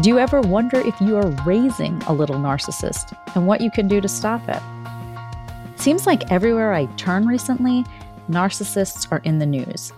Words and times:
Do 0.00 0.08
you 0.08 0.18
ever 0.18 0.40
wonder 0.40 0.78
if 0.78 0.98
you 1.02 1.16
are 1.16 1.28
raising 1.44 2.00
a 2.04 2.14
little 2.14 2.36
narcissist 2.36 3.14
and 3.34 3.46
what 3.46 3.60
you 3.60 3.70
can 3.70 3.88
do 3.88 4.00
to 4.00 4.08
stop 4.08 4.40
it? 4.48 4.62
Seems 5.78 6.06
like 6.06 6.32
everywhere 6.32 6.72
I 6.72 6.86
turn 6.96 7.26
recently, 7.26 7.84
narcissists 8.30 9.06
are 9.12 9.18
in 9.24 9.38
the 9.38 9.44
news. 9.44 9.92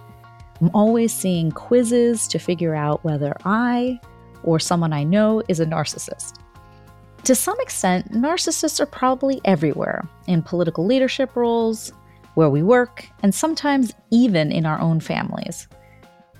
I'm 0.60 0.72
always 0.74 1.12
seeing 1.12 1.52
quizzes 1.52 2.26
to 2.28 2.40
figure 2.40 2.74
out 2.74 3.04
whether 3.04 3.36
I 3.44 4.00
or 4.42 4.58
someone 4.58 4.92
I 4.92 5.04
know 5.04 5.44
is 5.46 5.60
a 5.60 5.66
narcissist. 5.66 6.40
To 7.22 7.36
some 7.36 7.60
extent, 7.60 8.10
narcissists 8.10 8.80
are 8.80 8.86
probably 8.86 9.40
everywhere 9.44 10.08
in 10.26 10.42
political 10.42 10.84
leadership 10.84 11.36
roles, 11.36 11.92
where 12.34 12.50
we 12.50 12.64
work, 12.64 13.08
and 13.22 13.32
sometimes 13.32 13.94
even 14.10 14.50
in 14.50 14.66
our 14.66 14.80
own 14.80 14.98
families. 14.98 15.68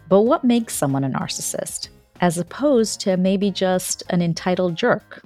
But 0.09 0.23
what 0.23 0.43
makes 0.43 0.75
someone 0.75 1.05
a 1.05 1.09
narcissist? 1.09 1.91
As 2.21 2.39
opposed 2.39 3.01
to 3.01 3.17
maybe 3.17 3.51
just 3.51 4.03
an 4.11 4.23
entitled 4.23 4.77
jerk? 4.77 5.23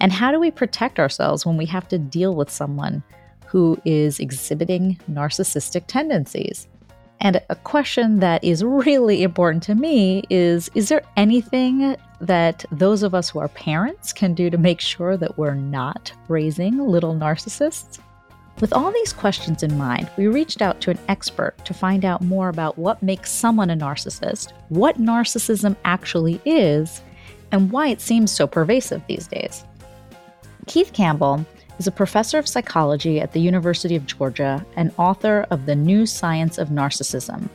And 0.00 0.12
how 0.12 0.30
do 0.30 0.38
we 0.38 0.50
protect 0.50 0.98
ourselves 0.98 1.46
when 1.46 1.56
we 1.56 1.66
have 1.66 1.88
to 1.88 1.98
deal 1.98 2.34
with 2.34 2.50
someone 2.50 3.02
who 3.46 3.78
is 3.84 4.18
exhibiting 4.20 4.98
narcissistic 5.10 5.86
tendencies? 5.86 6.66
And 7.20 7.40
a 7.48 7.56
question 7.56 8.20
that 8.20 8.44
is 8.44 8.62
really 8.62 9.22
important 9.22 9.62
to 9.64 9.74
me 9.74 10.24
is 10.28 10.70
Is 10.74 10.88
there 10.88 11.02
anything 11.16 11.96
that 12.20 12.64
those 12.70 13.02
of 13.02 13.14
us 13.14 13.30
who 13.30 13.38
are 13.38 13.48
parents 13.48 14.12
can 14.12 14.34
do 14.34 14.50
to 14.50 14.58
make 14.58 14.80
sure 14.80 15.16
that 15.16 15.38
we're 15.38 15.54
not 15.54 16.12
raising 16.28 16.78
little 16.78 17.14
narcissists? 17.14 17.98
With 18.60 18.72
all 18.72 18.92
these 18.92 19.12
questions 19.12 19.64
in 19.64 19.76
mind, 19.76 20.08
we 20.16 20.28
reached 20.28 20.62
out 20.62 20.80
to 20.82 20.90
an 20.90 20.98
expert 21.08 21.54
to 21.64 21.74
find 21.74 22.04
out 22.04 22.22
more 22.22 22.48
about 22.48 22.78
what 22.78 23.02
makes 23.02 23.32
someone 23.32 23.70
a 23.70 23.76
narcissist, 23.76 24.52
what 24.68 25.00
narcissism 25.00 25.74
actually 25.84 26.40
is, 26.44 27.02
and 27.50 27.72
why 27.72 27.88
it 27.88 28.00
seems 28.00 28.30
so 28.30 28.46
pervasive 28.46 29.02
these 29.08 29.26
days. 29.26 29.64
Keith 30.66 30.92
Campbell 30.92 31.44
is 31.78 31.88
a 31.88 31.92
professor 31.92 32.38
of 32.38 32.46
psychology 32.46 33.20
at 33.20 33.32
the 33.32 33.40
University 33.40 33.96
of 33.96 34.06
Georgia 34.06 34.64
and 34.76 34.94
author 34.98 35.46
of 35.50 35.66
The 35.66 35.74
New 35.74 36.06
Science 36.06 36.56
of 36.56 36.68
Narcissism 36.68 37.48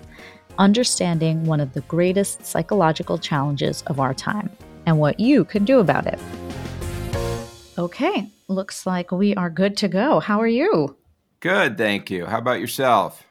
Understanding 0.58 1.46
One 1.46 1.62
of 1.62 1.72
the 1.74 1.82
Greatest 1.82 2.46
Psychological 2.46 3.18
Challenges 3.18 3.84
of 3.88 4.02
Our 4.02 4.14
Time 4.14 4.50
and 4.86 5.00
What 5.00 5.18
You 5.18 5.46
Can 5.46 5.64
Do 5.64 5.80
About 5.80 6.08
It. 6.08 6.20
Okay, 7.78 8.30
looks 8.50 8.86
like 8.86 9.12
we 9.12 9.36
are 9.36 9.50
good 9.50 9.78
to 9.78 9.88
go. 9.88 10.20
How 10.20 10.40
are 10.40 10.48
you? 10.48 10.98
Good, 11.40 11.78
thank 11.78 12.10
you. 12.10 12.26
How 12.26 12.40
about 12.40 12.60
yourself? 12.60 13.24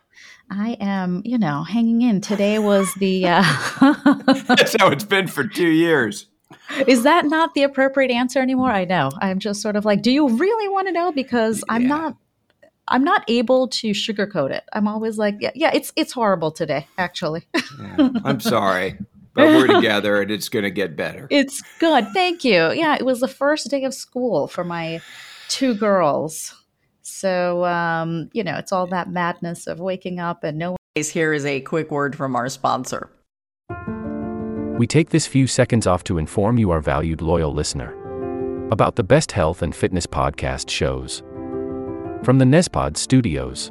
I 0.50 0.78
am, 0.80 1.22
you 1.24 1.36
know, 1.36 1.62
hanging 1.62 2.02
in. 2.02 2.20
Today 2.20 2.58
was 2.58 2.92
the. 2.94 3.26
Uh... 3.26 3.42
That's 4.48 4.76
how 4.78 4.88
it's 4.88 5.04
been 5.04 5.26
for 5.26 5.46
two 5.46 5.68
years. 5.68 6.26
Is 6.86 7.02
that 7.02 7.26
not 7.26 7.52
the 7.54 7.64
appropriate 7.64 8.10
answer 8.10 8.40
anymore? 8.40 8.70
I 8.70 8.84
know. 8.84 9.10
I'm 9.20 9.38
just 9.38 9.60
sort 9.60 9.76
of 9.76 9.84
like, 9.84 10.00
do 10.00 10.10
you 10.10 10.28
really 10.28 10.68
want 10.68 10.86
to 10.88 10.92
know? 10.92 11.12
Because 11.12 11.62
I'm 11.68 11.86
not. 11.86 12.16
I'm 12.90 13.04
not 13.04 13.22
able 13.28 13.68
to 13.68 13.90
sugarcoat 13.90 14.50
it. 14.50 14.64
I'm 14.72 14.88
always 14.88 15.18
like, 15.18 15.36
yeah, 15.40 15.50
yeah, 15.54 15.70
it's 15.74 15.92
it's 15.94 16.12
horrible 16.12 16.50
today, 16.50 16.86
actually. 16.96 17.46
yeah, 17.54 18.08
I'm 18.24 18.40
sorry 18.40 18.96
but 19.38 19.46
we're 19.46 19.66
together 19.74 20.20
and 20.20 20.30
it's 20.30 20.48
going 20.48 20.64
to 20.64 20.70
get 20.70 20.96
better. 20.96 21.26
It's 21.30 21.62
good. 21.78 22.08
Thank 22.12 22.44
you. 22.44 22.72
Yeah, 22.72 22.96
it 22.96 23.04
was 23.04 23.20
the 23.20 23.28
first 23.28 23.70
day 23.70 23.84
of 23.84 23.94
school 23.94 24.48
for 24.48 24.64
my 24.64 25.00
two 25.48 25.74
girls. 25.74 26.54
So, 27.02 27.64
um, 27.64 28.28
you 28.32 28.44
know, 28.44 28.56
it's 28.56 28.72
all 28.72 28.86
that 28.88 29.10
madness 29.10 29.66
of 29.66 29.80
waking 29.80 30.20
up 30.20 30.44
and 30.44 30.58
no 30.58 30.72
one. 30.72 30.78
Here 30.94 31.32
is 31.32 31.46
a 31.46 31.60
quick 31.60 31.90
word 31.90 32.16
from 32.16 32.34
our 32.34 32.48
sponsor. 32.48 33.10
We 34.78 34.86
take 34.86 35.10
this 35.10 35.26
few 35.26 35.46
seconds 35.46 35.86
off 35.86 36.04
to 36.04 36.18
inform 36.18 36.58
you, 36.58 36.70
our 36.70 36.80
valued 36.80 37.22
loyal 37.22 37.52
listener, 37.52 37.94
about 38.70 38.96
the 38.96 39.02
best 39.02 39.32
health 39.32 39.62
and 39.62 39.74
fitness 39.74 40.06
podcast 40.06 40.68
shows. 40.68 41.22
From 42.24 42.38
the 42.38 42.44
Nezpod 42.44 42.96
studios. 42.96 43.70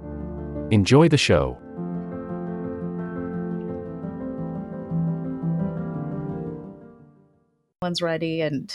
Enjoy 0.71 1.09
the 1.09 1.17
show. 1.17 1.57
One's 7.81 8.01
ready, 8.01 8.41
and 8.41 8.73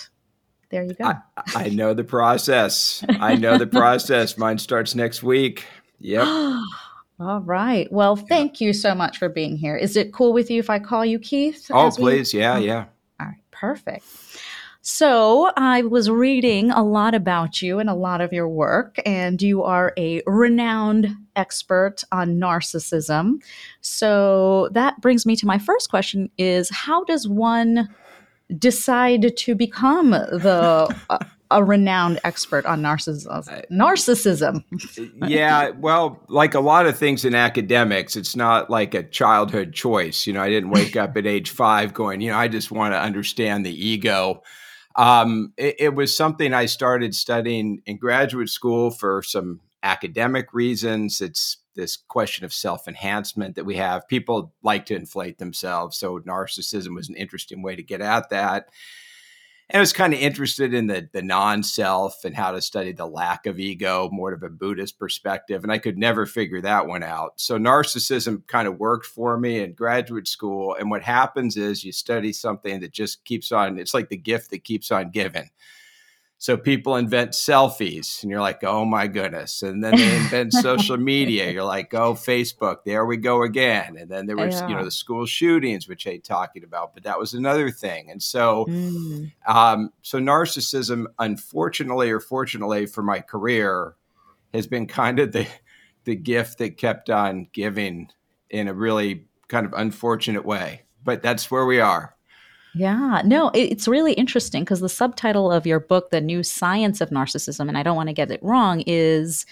there 0.70 0.82
you 0.82 0.92
go. 0.94 1.04
I, 1.04 1.16
I 1.54 1.68
know 1.68 1.94
the 1.94 2.04
process. 2.04 3.04
I 3.08 3.36
know 3.36 3.56
the 3.56 3.66
process. 3.66 4.36
Mine 4.38 4.58
starts 4.58 4.94
next 4.94 5.22
week. 5.22 5.64
Yep. 6.00 6.26
All 7.20 7.40
right. 7.40 7.90
Well, 7.90 8.16
thank 8.16 8.60
you 8.60 8.74
so 8.74 8.94
much 8.94 9.16
for 9.16 9.28
being 9.30 9.56
here. 9.56 9.76
Is 9.76 9.96
it 9.96 10.12
cool 10.12 10.34
with 10.34 10.50
you 10.50 10.58
if 10.58 10.68
I 10.68 10.78
call 10.78 11.04
you 11.04 11.18
Keith? 11.18 11.66
Oh, 11.70 11.90
please. 11.90 12.34
We- 12.34 12.40
yeah, 12.40 12.56
oh. 12.56 12.58
yeah. 12.58 12.84
All 13.20 13.26
right. 13.26 13.40
Perfect. 13.52 14.04
So, 14.88 15.50
I 15.56 15.82
was 15.82 16.08
reading 16.08 16.70
a 16.70 16.84
lot 16.84 17.16
about 17.16 17.60
you 17.60 17.80
and 17.80 17.90
a 17.90 17.94
lot 17.94 18.20
of 18.20 18.32
your 18.32 18.48
work, 18.48 19.00
and 19.04 19.42
you 19.42 19.64
are 19.64 19.92
a 19.98 20.22
renowned 20.28 21.12
expert 21.34 22.04
on 22.12 22.36
narcissism. 22.36 23.42
So, 23.80 24.68
that 24.74 25.00
brings 25.00 25.26
me 25.26 25.34
to 25.34 25.46
my 25.46 25.58
first 25.58 25.90
question 25.90 26.30
is 26.38 26.70
how 26.70 27.02
does 27.02 27.26
one 27.26 27.88
decide 28.56 29.36
to 29.36 29.56
become 29.56 30.10
the 30.10 30.96
uh, 31.10 31.18
a 31.50 31.64
renowned 31.64 32.20
expert 32.22 32.64
on 32.64 32.80
narcissism. 32.80 33.64
Narcissism. 33.72 34.62
yeah, 35.28 35.70
well, 35.70 36.22
like 36.28 36.54
a 36.54 36.60
lot 36.60 36.86
of 36.86 36.96
things 36.96 37.24
in 37.24 37.34
academics, 37.34 38.14
it's 38.14 38.36
not 38.36 38.70
like 38.70 38.94
a 38.94 39.02
childhood 39.02 39.72
choice. 39.72 40.28
You 40.28 40.32
know, 40.32 40.42
I 40.42 40.48
didn't 40.48 40.70
wake 40.70 40.94
up 40.94 41.16
at 41.16 41.26
age 41.26 41.50
five 41.50 41.92
going, 41.92 42.20
you 42.20 42.30
know, 42.30 42.38
I 42.38 42.46
just 42.46 42.70
want 42.70 42.94
to 42.94 43.00
understand 43.00 43.66
the 43.66 43.84
ego. 43.84 44.44
Um, 44.96 45.52
it, 45.56 45.76
it 45.78 45.94
was 45.94 46.16
something 46.16 46.54
I 46.54 46.66
started 46.66 47.14
studying 47.14 47.82
in 47.86 47.98
graduate 47.98 48.48
school 48.48 48.90
for 48.90 49.22
some 49.22 49.60
academic 49.82 50.52
reasons. 50.52 51.20
It's 51.20 51.58
this 51.74 51.96
question 51.96 52.44
of 52.44 52.52
self 52.52 52.88
enhancement 52.88 53.56
that 53.56 53.66
we 53.66 53.76
have. 53.76 54.08
People 54.08 54.54
like 54.62 54.86
to 54.86 54.96
inflate 54.96 55.38
themselves. 55.38 55.98
So, 55.98 56.18
narcissism 56.20 56.94
was 56.94 57.08
an 57.08 57.16
interesting 57.16 57.62
way 57.62 57.76
to 57.76 57.82
get 57.82 58.00
at 58.00 58.30
that 58.30 58.68
and 59.68 59.78
I 59.78 59.80
was 59.80 59.92
kind 59.92 60.14
of 60.14 60.20
interested 60.20 60.72
in 60.72 60.86
the 60.86 61.08
the 61.12 61.22
non-self 61.22 62.24
and 62.24 62.36
how 62.36 62.52
to 62.52 62.62
study 62.62 62.92
the 62.92 63.06
lack 63.06 63.46
of 63.46 63.58
ego, 63.58 64.08
more 64.12 64.32
of 64.32 64.42
a 64.42 64.48
Buddhist 64.48 64.98
perspective, 64.98 65.64
and 65.64 65.72
I 65.72 65.78
could 65.78 65.98
never 65.98 66.24
figure 66.24 66.60
that 66.60 66.86
one 66.86 67.02
out. 67.02 67.32
So 67.40 67.58
narcissism 67.58 68.46
kind 68.46 68.68
of 68.68 68.78
worked 68.78 69.06
for 69.06 69.36
me 69.38 69.60
in 69.60 69.72
graduate 69.72 70.28
school. 70.28 70.76
And 70.78 70.90
what 70.90 71.02
happens 71.02 71.56
is 71.56 71.84
you 71.84 71.92
study 71.92 72.32
something 72.32 72.80
that 72.80 72.92
just 72.92 73.24
keeps 73.24 73.50
on. 73.50 73.78
It's 73.78 73.94
like 73.94 74.08
the 74.08 74.16
gift 74.16 74.50
that 74.50 74.64
keeps 74.64 74.92
on 74.92 75.10
giving. 75.10 75.50
So 76.38 76.56
people 76.56 76.96
invent 76.96 77.30
selfies, 77.30 78.22
and 78.22 78.30
you're 78.30 78.42
like, 78.42 78.62
oh 78.62 78.84
my 78.84 79.06
goodness. 79.06 79.62
And 79.62 79.82
then 79.82 79.96
they 79.96 80.16
invent 80.16 80.52
social 80.52 80.98
media. 80.98 81.50
You're 81.50 81.64
like, 81.64 81.94
oh, 81.94 82.12
Facebook, 82.12 82.84
there 82.84 83.06
we 83.06 83.16
go 83.16 83.42
again. 83.42 83.96
And 83.96 84.10
then 84.10 84.26
there 84.26 84.36
was, 84.36 84.54
yeah. 84.54 84.68
you 84.68 84.74
know, 84.74 84.84
the 84.84 84.90
school 84.90 85.24
shootings, 85.24 85.88
which 85.88 86.06
I 86.06 86.18
talking 86.18 86.62
about, 86.62 86.92
but 86.92 87.04
that 87.04 87.18
was 87.18 87.32
another 87.32 87.70
thing. 87.70 88.10
And 88.10 88.22
so, 88.22 88.66
mm. 88.66 89.32
um, 89.46 89.90
so 90.02 90.18
narcissism, 90.18 91.06
unfortunately 91.18 92.10
or 92.10 92.20
fortunately 92.20 92.84
for 92.84 93.02
my 93.02 93.20
career, 93.20 93.94
has 94.52 94.66
been 94.66 94.86
kind 94.86 95.18
of 95.18 95.32
the 95.32 95.46
the 96.04 96.14
gift 96.14 96.58
that 96.58 96.78
kept 96.78 97.10
on 97.10 97.48
giving 97.52 98.08
in 98.48 98.68
a 98.68 98.74
really 98.74 99.26
kind 99.48 99.66
of 99.66 99.72
unfortunate 99.74 100.44
way. 100.44 100.82
But 101.04 101.22
that's 101.22 101.50
where 101.50 101.66
we 101.66 101.80
are. 101.80 102.15
Yeah, 102.76 103.22
no, 103.24 103.50
it's 103.54 103.88
really 103.88 104.12
interesting 104.12 104.62
because 104.62 104.80
the 104.80 104.90
subtitle 104.90 105.50
of 105.50 105.66
your 105.66 105.80
book, 105.80 106.10
The 106.10 106.20
New 106.20 106.42
Science 106.42 107.00
of 107.00 107.08
Narcissism, 107.08 107.68
and 107.68 107.78
I 107.78 107.82
don't 107.82 107.96
want 107.96 108.10
to 108.10 108.12
get 108.12 108.30
it 108.30 108.42
wrong, 108.42 108.82
is 108.86 109.46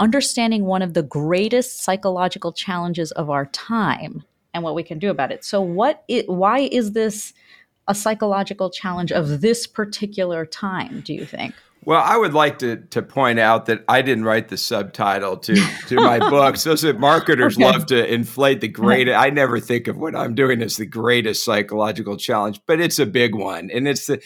understanding 0.00 0.64
one 0.64 0.82
of 0.82 0.94
the 0.94 1.04
greatest 1.04 1.84
psychological 1.84 2.52
challenges 2.52 3.12
of 3.12 3.30
our 3.30 3.46
time 3.46 4.24
and 4.52 4.64
what 4.64 4.74
we 4.74 4.82
can 4.82 4.98
do 4.98 5.08
about 5.08 5.30
it. 5.30 5.44
So, 5.44 5.60
what? 5.60 6.02
It, 6.08 6.28
why 6.28 6.68
is 6.72 6.92
this 6.92 7.32
a 7.86 7.94
psychological 7.94 8.70
challenge 8.70 9.12
of 9.12 9.40
this 9.40 9.68
particular 9.68 10.44
time? 10.44 11.00
Do 11.02 11.14
you 11.14 11.24
think? 11.24 11.54
Well, 11.86 12.02
I 12.02 12.16
would 12.16 12.32
like 12.32 12.58
to 12.60 12.76
to 12.90 13.02
point 13.02 13.38
out 13.38 13.66
that 13.66 13.84
I 13.88 14.02
didn't 14.02 14.24
write 14.24 14.48
the 14.48 14.56
subtitle 14.56 15.36
to 15.38 15.54
to 15.88 15.96
my 15.96 16.18
books. 16.30 16.64
Those 16.64 16.84
marketers 16.84 17.56
okay. 17.56 17.64
love 17.64 17.86
to 17.86 18.12
inflate 18.12 18.60
the 18.60 18.68
greatest. 18.68 19.18
I 19.18 19.30
never 19.30 19.60
think 19.60 19.88
of 19.88 19.98
what 19.98 20.16
I'm 20.16 20.34
doing 20.34 20.62
as 20.62 20.76
the 20.76 20.86
greatest 20.86 21.44
psychological 21.44 22.16
challenge, 22.16 22.60
but 22.66 22.80
it's 22.80 22.98
a 22.98 23.06
big 23.06 23.34
one, 23.34 23.70
and 23.70 23.86
it's 23.86 24.06
the 24.06 24.22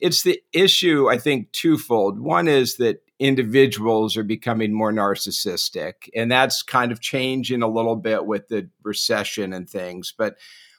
it's 0.00 0.22
the 0.22 0.42
issue. 0.52 1.08
I 1.08 1.18
think 1.18 1.52
twofold. 1.52 2.20
One 2.20 2.48
is 2.48 2.76
that 2.76 3.02
individuals 3.18 4.16
are 4.16 4.24
becoming 4.24 4.72
more 4.74 4.92
narcissistic, 4.92 6.10
and 6.14 6.30
that's 6.30 6.62
kind 6.62 6.92
of 6.92 7.00
changing 7.00 7.62
a 7.62 7.68
little 7.68 7.96
bit 7.96 8.26
with 8.26 8.48
the 8.48 8.68
recession 8.82 9.52
and 9.52 9.68
things. 9.68 10.12
But 10.16 10.36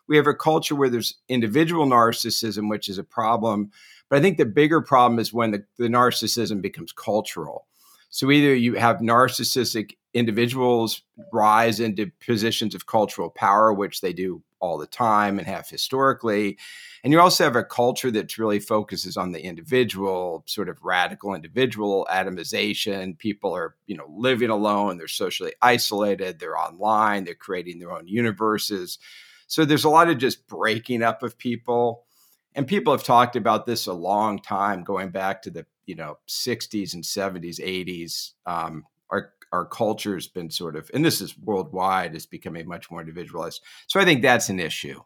we 0.08 0.18
have 0.18 0.28
a 0.28 0.34
culture 0.34 0.76
where 0.76 0.90
there's 0.90 1.16
individual 1.30 1.88
narcissism, 1.88 2.70
which 2.70 2.90
is 2.90 2.98
a 2.98 3.04
problem 3.04 3.72
but 4.14 4.20
I 4.20 4.22
think 4.22 4.38
the 4.38 4.46
bigger 4.46 4.80
problem 4.80 5.18
is 5.18 5.34
when 5.34 5.50
the, 5.50 5.66
the 5.80 5.88
narcissism 5.88 6.62
becomes 6.62 6.92
cultural. 6.92 7.66
So 8.12 8.30
either 8.30 8.54
you 8.54 8.76
have 8.76 8.98
narcissistic 8.98 9.98
individuals 10.14 11.02
rise 11.32 11.80
into 11.80 12.12
positions 12.24 12.76
of 12.76 12.86
cultural 12.86 13.32
power, 13.32 13.74
which 13.74 14.02
they 14.02 14.14
do 14.14 14.44
all 14.60 14.78
the 14.78 14.86
time 14.86 15.40
and 15.40 15.48
have 15.48 15.68
historically. 15.68 16.60
And 17.04 17.12
you 17.12 17.20
also 17.20 17.44
have 17.44 17.56
a 17.56 17.64
culture 17.64 18.12
that 18.12 18.38
really 18.38 18.60
focuses 18.60 19.18
on 19.18 19.32
the 19.32 19.44
individual, 19.44 20.44
sort 20.46 20.70
of 20.70 20.84
radical 20.84 21.34
individual 21.34 22.08
atomization. 22.08 23.18
People 23.18 23.56
are, 23.56 23.74
you 23.88 23.98
know, 23.98 24.14
living 24.16 24.52
alone, 24.52 25.00
they're 25.00 25.08
socially 25.08 25.54
isolated, 25.60 26.38
they're 26.38 26.56
online, 26.56 27.24
they're 27.24 27.34
creating 27.34 27.80
their 27.80 27.92
own 27.92 28.06
universes. 28.06 29.00
So 29.48 29.66
there's 29.66 29.86
a 29.86 29.90
lot 29.90 30.08
of 30.08 30.20
just 30.20 30.48
breaking 30.48 31.02
up 31.02 31.24
of 31.24 31.36
people 31.36 32.06
and 32.56 32.68
people 32.68 32.94
have 32.94 33.04
talked 33.04 33.36
about 33.36 33.66
this 33.66 33.88
a 33.88 33.94
long 33.94 34.40
time, 34.40 34.84
going 34.84 35.10
back 35.10 35.42
to 35.44 35.52
the 35.52 35.66
you 35.86 35.96
know 35.96 36.18
60s 36.28 36.94
and 36.94 37.04
70s, 37.04 37.60
80s. 37.60 38.32
Um, 38.46 38.86
our 39.10 39.34
our 39.52 39.66
culture's 39.66 40.28
been 40.28 40.50
sort 40.50 40.76
of, 40.76 40.90
and 40.94 41.06
this 41.06 41.22
is 41.22 41.38
worldwide, 41.38 42.16
is 42.16 42.26
becoming 42.26 42.68
much 42.68 42.90
more 42.90 43.02
individualized. 43.02 43.62
So 43.88 44.00
I 44.00 44.06
think 44.06 44.22
that's 44.22 44.50
an 44.50 44.60
issue, 44.60 45.02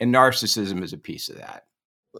and 0.00 0.14
narcissism 0.14 0.82
is 0.82 0.92
a 0.92 0.98
piece 0.98 1.28
of 1.28 1.38
that. 1.38 1.66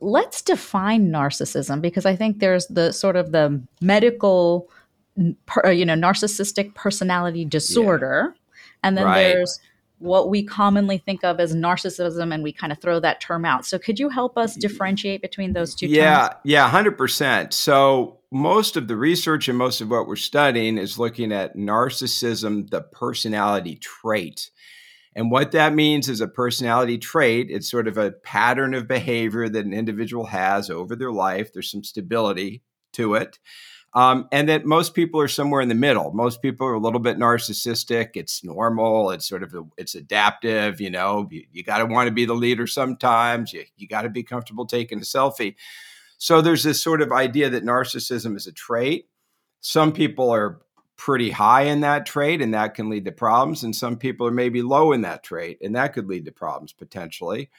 Let's 0.01 0.41
define 0.41 1.11
narcissism 1.11 1.83
because 1.83 2.07
I 2.07 2.17
think 2.17 2.39
there's 2.39 2.67
the 2.69 2.93
sort 2.93 3.17
of 3.17 3.33
the 3.33 3.61
medical, 3.83 4.71
you 5.17 5.85
know, 5.85 5.95
narcissistic 5.95 6.75
personality 6.75 7.45
disorder, 7.45 8.35
yeah. 8.35 8.63
and 8.83 8.97
then 8.97 9.05
right. 9.05 9.23
there's 9.25 9.61
what 10.03 10.29
we 10.29 10.43
commonly 10.43 10.99
think 10.99 11.23
of 11.23 11.39
as 11.39 11.55
narcissism 11.55 12.35
and 12.35 12.43
we 12.43 12.53
kind 12.53 12.73
of 12.73 12.81
throw 12.81 12.99
that 12.99 13.21
term 13.21 13.45
out. 13.45 13.65
So 13.65 13.79
could 13.79 13.99
you 13.99 14.09
help 14.09 14.37
us 14.37 14.53
mm-hmm. 14.53 14.61
differentiate 14.61 15.23
between 15.23 15.53
those 15.53 15.75
two 15.75 15.87
yeah, 15.87 16.29
terms? 16.29 16.41
Yeah, 16.45 16.71
100%. 16.71 17.53
So 17.53 18.19
most 18.33 18.77
of 18.77 18.89
the 18.89 18.97
research 18.97 19.49
and 19.49 19.57
most 19.57 19.81
of 19.81 19.91
what 19.91 20.09
we're 20.09 20.17
studying 20.17 20.77
is 20.77 20.99
looking 20.99 21.31
at 21.31 21.57
narcissism, 21.57 22.69
the 22.71 22.83
personality 22.83 23.77
trait. 23.77 24.51
And 25.15 25.31
what 25.31 25.53
that 25.53 25.75
means 25.75 26.09
is 26.09 26.21
a 26.21 26.27
personality 26.27 26.99
trait. 26.99 27.49
It's 27.51 27.71
sort 27.71 27.87
of 27.87 27.97
a 27.97 28.13
pattern 28.13 28.75
of 28.75 28.89
behavior 28.89 29.49
that 29.49 29.65
an 29.65 29.73
individual 29.73 30.27
has 30.27 30.69
over 30.69 30.97
their 30.97 31.13
life. 31.13 31.53
There's 31.53 31.71
some 31.71 31.85
stability 31.85 32.63
to 32.95 33.15
it. 33.15 33.39
Um, 33.95 34.27
and 34.33 34.49
that 34.49 34.65
most 34.65 34.95
people 34.95 35.21
are 35.21 35.29
somewhere 35.29 35.61
in 35.61 35.69
the 35.69 35.75
middle. 35.75 36.13
Most 36.13 36.41
people 36.41 36.67
are 36.67 36.73
a 36.73 36.81
little 36.81 36.99
bit 36.99 37.19
narcissistic. 37.19 38.11
It's 38.15 38.43
normal. 38.43 39.11
It's 39.11 39.29
sort 39.29 39.43
of 39.43 39.53
a, 39.53 39.65
it's 39.77 39.95
adaptive. 39.95 40.81
You 40.81 40.89
know, 40.91 41.29
you, 41.31 41.45
you 41.53 41.63
got 41.63 41.79
to 41.79 41.87
want 41.87 42.09
to 42.09 42.15
be 42.15 42.25
the 42.25 42.35
leader 42.35 42.67
sometimes. 42.67 43.53
You 43.53 43.65
you 43.77 43.87
got 43.87 44.03
to 44.03 44.09
be 44.09 44.23
comfortable 44.23 44.65
taking 44.65 44.99
a 44.99 45.03
selfie. 45.03 45.57
So 46.17 46.41
there's 46.41 46.63
this 46.63 46.83
sort 46.83 47.03
of 47.03 47.13
idea 47.13 47.51
that 47.51 47.65
narcissism 47.65 48.37
is 48.37 48.47
a 48.47 48.53
trait. 48.53 49.09
Some 49.61 49.93
people 49.93 50.31
are 50.31 50.63
pretty 50.97 51.31
high 51.31 51.63
in 51.63 51.81
that 51.81 52.07
trait, 52.07 52.41
and 52.41 52.55
that 52.55 52.75
can 52.75 52.89
lead 52.89 53.05
to 53.05 53.13
problems. 53.13 53.63
And 53.63 53.75
some 53.75 53.97
people 53.97 54.27
are 54.27 54.33
maybe 54.33 54.63
low 54.63 54.93
in 54.93 55.03
that 55.03 55.23
trait, 55.23 55.59
and 55.61 55.75
that 55.75 55.93
could 55.93 56.07
lead 56.07 56.25
to 56.27 56.33
problems 56.33 56.73
potentially. 56.73 57.51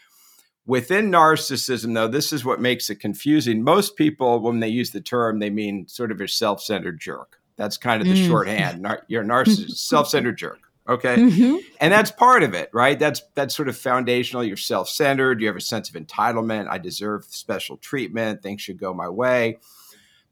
Within 0.65 1.11
narcissism, 1.11 1.93
though, 1.93 2.07
this 2.07 2.31
is 2.31 2.45
what 2.45 2.61
makes 2.61 2.89
it 2.89 2.95
confusing. 2.95 3.63
Most 3.63 3.97
people, 3.97 4.39
when 4.39 4.61
they 4.61 4.69
use 4.69 4.91
the 4.91 5.01
term, 5.01 5.39
they 5.39 5.49
mean 5.49 5.87
sort 5.87 6.11
of 6.11 6.21
a 6.21 6.27
self 6.27 6.61
centered 6.61 6.99
jerk. 6.99 7.39
That's 7.57 7.77
kind 7.77 8.01
of 8.01 8.07
the 8.07 8.15
mm. 8.15 8.27
shorthand. 8.27 8.81
Nar- 8.83 9.03
you're 9.07 9.23
a 9.23 9.25
narcissist, 9.25 9.77
self 9.77 10.07
centered 10.07 10.37
jerk. 10.37 10.59
Okay. 10.87 11.15
Mm-hmm. 11.15 11.57
And 11.79 11.93
that's 11.93 12.11
part 12.11 12.43
of 12.43 12.53
it, 12.53 12.69
right? 12.73 12.99
That's 12.99 13.21
that's 13.35 13.55
sort 13.55 13.69
of 13.69 13.77
foundational. 13.77 14.43
You're 14.43 14.57
self-centered. 14.57 15.39
You 15.39 15.47
have 15.47 15.55
a 15.55 15.61
sense 15.61 15.89
of 15.89 15.95
entitlement. 15.95 16.67
I 16.69 16.77
deserve 16.77 17.25
special 17.25 17.77
treatment. 17.77 18.41
Things 18.41 18.61
should 18.61 18.77
go 18.77 18.93
my 18.93 19.07
way. 19.07 19.59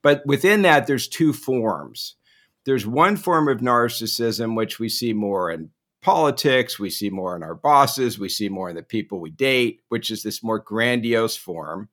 But 0.01 0.25
within 0.25 0.63
that, 0.63 0.87
there's 0.87 1.07
two 1.07 1.31
forms. 1.31 2.15
There's 2.65 2.85
one 2.85 3.15
form 3.15 3.47
of 3.47 3.59
narcissism, 3.59 4.55
which 4.55 4.77
we 4.77 4.89
see 4.89 5.13
more 5.13 5.51
in 5.51 5.69
politics, 6.01 6.79
we 6.79 6.89
see 6.89 7.09
more 7.09 7.35
in 7.35 7.43
our 7.43 7.55
bosses, 7.55 8.19
we 8.19 8.29
see 8.29 8.49
more 8.49 8.69
in 8.69 8.75
the 8.75 8.83
people 8.83 9.19
we 9.19 9.29
date, 9.29 9.81
which 9.89 10.11
is 10.11 10.23
this 10.23 10.43
more 10.43 10.59
grandiose 10.59 11.35
form 11.35 11.89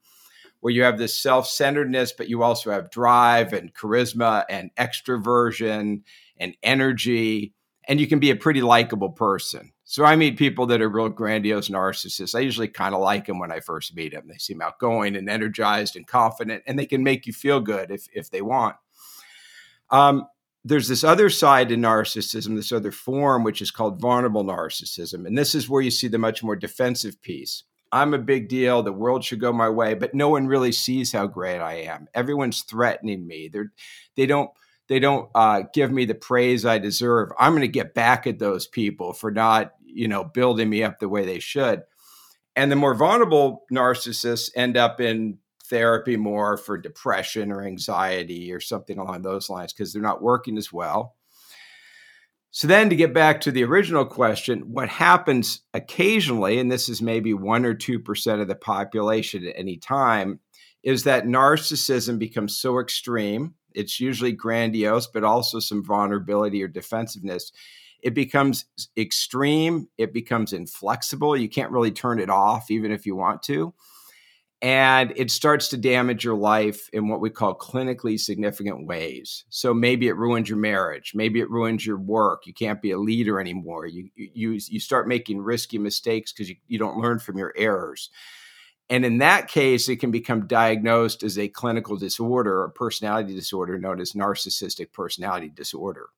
where 0.60 0.72
you 0.72 0.82
have 0.82 0.98
this 0.98 1.16
self 1.16 1.46
centeredness, 1.46 2.12
but 2.12 2.28
you 2.28 2.42
also 2.42 2.70
have 2.70 2.90
drive 2.90 3.52
and 3.52 3.74
charisma 3.74 4.44
and 4.48 4.74
extroversion 4.76 6.02
and 6.36 6.56
energy, 6.62 7.54
and 7.86 8.00
you 8.00 8.06
can 8.06 8.18
be 8.18 8.30
a 8.30 8.36
pretty 8.36 8.62
likable 8.62 9.10
person. 9.10 9.72
So 9.84 10.04
I 10.04 10.16
meet 10.16 10.36
people 10.36 10.66
that 10.66 10.82
are 10.82 10.88
real 10.88 11.08
grandiose 11.08 11.68
narcissists. 11.68 12.34
I 12.34 12.40
usually 12.40 12.68
kind 12.68 12.94
of 12.94 13.00
like 13.00 13.26
them 13.26 13.38
when 13.38 13.50
I 13.50 13.60
first 13.60 13.96
meet 13.96 14.12
them. 14.12 14.28
They 14.28 14.36
seem 14.36 14.60
outgoing 14.60 15.16
and 15.16 15.30
energized 15.30 15.96
and 15.96 16.06
confident, 16.06 16.62
and 16.66 16.78
they 16.78 16.86
can 16.86 17.02
make 17.02 17.26
you 17.26 17.32
feel 17.32 17.60
good 17.60 17.90
if 17.90 18.06
if 18.12 18.30
they 18.30 18.42
want. 18.42 18.76
Um, 19.90 20.26
there's 20.68 20.88
this 20.88 21.04
other 21.04 21.30
side 21.30 21.70
to 21.70 21.76
narcissism, 21.76 22.54
this 22.54 22.72
other 22.72 22.92
form, 22.92 23.42
which 23.42 23.62
is 23.62 23.70
called 23.70 24.00
vulnerable 24.00 24.44
narcissism. 24.44 25.26
And 25.26 25.36
this 25.36 25.54
is 25.54 25.68
where 25.68 25.82
you 25.82 25.90
see 25.90 26.08
the 26.08 26.18
much 26.18 26.42
more 26.42 26.56
defensive 26.56 27.20
piece. 27.22 27.64
I'm 27.90 28.12
a 28.12 28.18
big 28.18 28.48
deal. 28.48 28.82
The 28.82 28.92
world 28.92 29.24
should 29.24 29.40
go 29.40 29.50
my 29.50 29.70
way, 29.70 29.94
but 29.94 30.14
no 30.14 30.28
one 30.28 30.46
really 30.46 30.72
sees 30.72 31.12
how 31.12 31.26
great 31.26 31.58
I 31.60 31.74
am. 31.82 32.06
Everyone's 32.12 32.62
threatening 32.62 33.26
me. 33.26 33.48
They're 33.48 33.72
they 34.14 34.26
don't 34.26 34.50
they 34.88 35.00
don't 35.00 35.30
uh, 35.34 35.62
give 35.72 35.90
me 35.90 36.04
the 36.04 36.14
praise 36.14 36.66
I 36.66 36.78
deserve. 36.78 37.30
I'm 37.38 37.52
going 37.52 37.62
to 37.62 37.68
get 37.68 37.94
back 37.94 38.26
at 38.26 38.38
those 38.38 38.66
people 38.66 39.14
for 39.14 39.30
not 39.30 39.72
you 39.86 40.06
know 40.06 40.22
building 40.22 40.68
me 40.68 40.82
up 40.82 40.98
the 40.98 41.08
way 41.08 41.24
they 41.24 41.38
should. 41.38 41.82
And 42.56 42.70
the 42.70 42.76
more 42.76 42.94
vulnerable 42.94 43.64
narcissists 43.72 44.50
end 44.54 44.76
up 44.76 45.00
in 45.00 45.38
therapy 45.68 46.16
more 46.16 46.56
for 46.56 46.78
depression 46.78 47.52
or 47.52 47.62
anxiety 47.62 48.52
or 48.52 48.60
something 48.60 48.98
along 48.98 49.22
those 49.22 49.50
lines 49.50 49.72
because 49.72 49.92
they're 49.92 50.02
not 50.02 50.22
working 50.22 50.56
as 50.58 50.72
well. 50.72 51.16
So 52.50 52.66
then 52.66 52.88
to 52.90 52.96
get 52.96 53.12
back 53.12 53.42
to 53.42 53.52
the 53.52 53.64
original 53.64 54.06
question, 54.06 54.72
what 54.72 54.88
happens 54.88 55.60
occasionally, 55.74 56.58
and 56.58 56.72
this 56.72 56.88
is 56.88 57.02
maybe 57.02 57.34
one 57.34 57.64
or 57.66 57.74
2% 57.74 58.40
of 58.40 58.48
the 58.48 58.54
population 58.54 59.46
at 59.46 59.54
any 59.56 59.76
time, 59.76 60.40
is 60.82 61.04
that 61.04 61.26
narcissism 61.26 62.18
becomes 62.18 62.56
so 62.56 62.80
extreme. 62.80 63.54
It's 63.74 64.00
usually 64.00 64.32
grandiose, 64.32 65.06
but 65.06 65.24
also 65.24 65.60
some 65.60 65.84
vulnerability 65.84 66.62
or 66.62 66.68
defensiveness. 66.68 67.52
It 68.00 68.14
becomes 68.14 68.64
extreme. 68.96 69.88
It 69.98 70.14
becomes 70.14 70.52
inflexible. 70.52 71.36
You 71.36 71.48
can't 71.48 71.72
really 71.72 71.90
turn 71.90 72.18
it 72.18 72.30
off, 72.30 72.70
even 72.70 72.92
if 72.92 73.04
you 73.04 73.14
want 73.14 73.42
to 73.44 73.74
and 74.60 75.12
it 75.14 75.30
starts 75.30 75.68
to 75.68 75.76
damage 75.76 76.24
your 76.24 76.34
life 76.34 76.88
in 76.92 77.08
what 77.08 77.20
we 77.20 77.30
call 77.30 77.56
clinically 77.56 78.18
significant 78.18 78.86
ways. 78.86 79.44
So 79.50 79.72
maybe 79.72 80.08
it 80.08 80.16
ruins 80.16 80.48
your 80.48 80.58
marriage, 80.58 81.12
maybe 81.14 81.40
it 81.40 81.50
ruins 81.50 81.86
your 81.86 81.98
work. 81.98 82.46
You 82.46 82.54
can't 82.54 82.82
be 82.82 82.90
a 82.90 82.98
leader 82.98 83.40
anymore. 83.40 83.86
You 83.86 84.10
you 84.16 84.58
you 84.68 84.80
start 84.80 85.06
making 85.06 85.40
risky 85.40 85.78
mistakes 85.78 86.32
because 86.32 86.48
you, 86.48 86.56
you 86.66 86.78
don't 86.78 86.98
learn 86.98 87.20
from 87.20 87.38
your 87.38 87.54
errors. 87.56 88.10
And 88.90 89.04
in 89.04 89.18
that 89.18 89.48
case, 89.48 89.88
it 89.88 89.96
can 89.96 90.10
become 90.10 90.46
diagnosed 90.46 91.22
as 91.22 91.38
a 91.38 91.48
clinical 91.48 91.96
disorder, 91.96 92.64
a 92.64 92.70
personality 92.70 93.34
disorder 93.34 93.78
known 93.78 94.00
as 94.00 94.12
narcissistic 94.12 94.92
personality 94.92 95.50
disorder. 95.54 96.08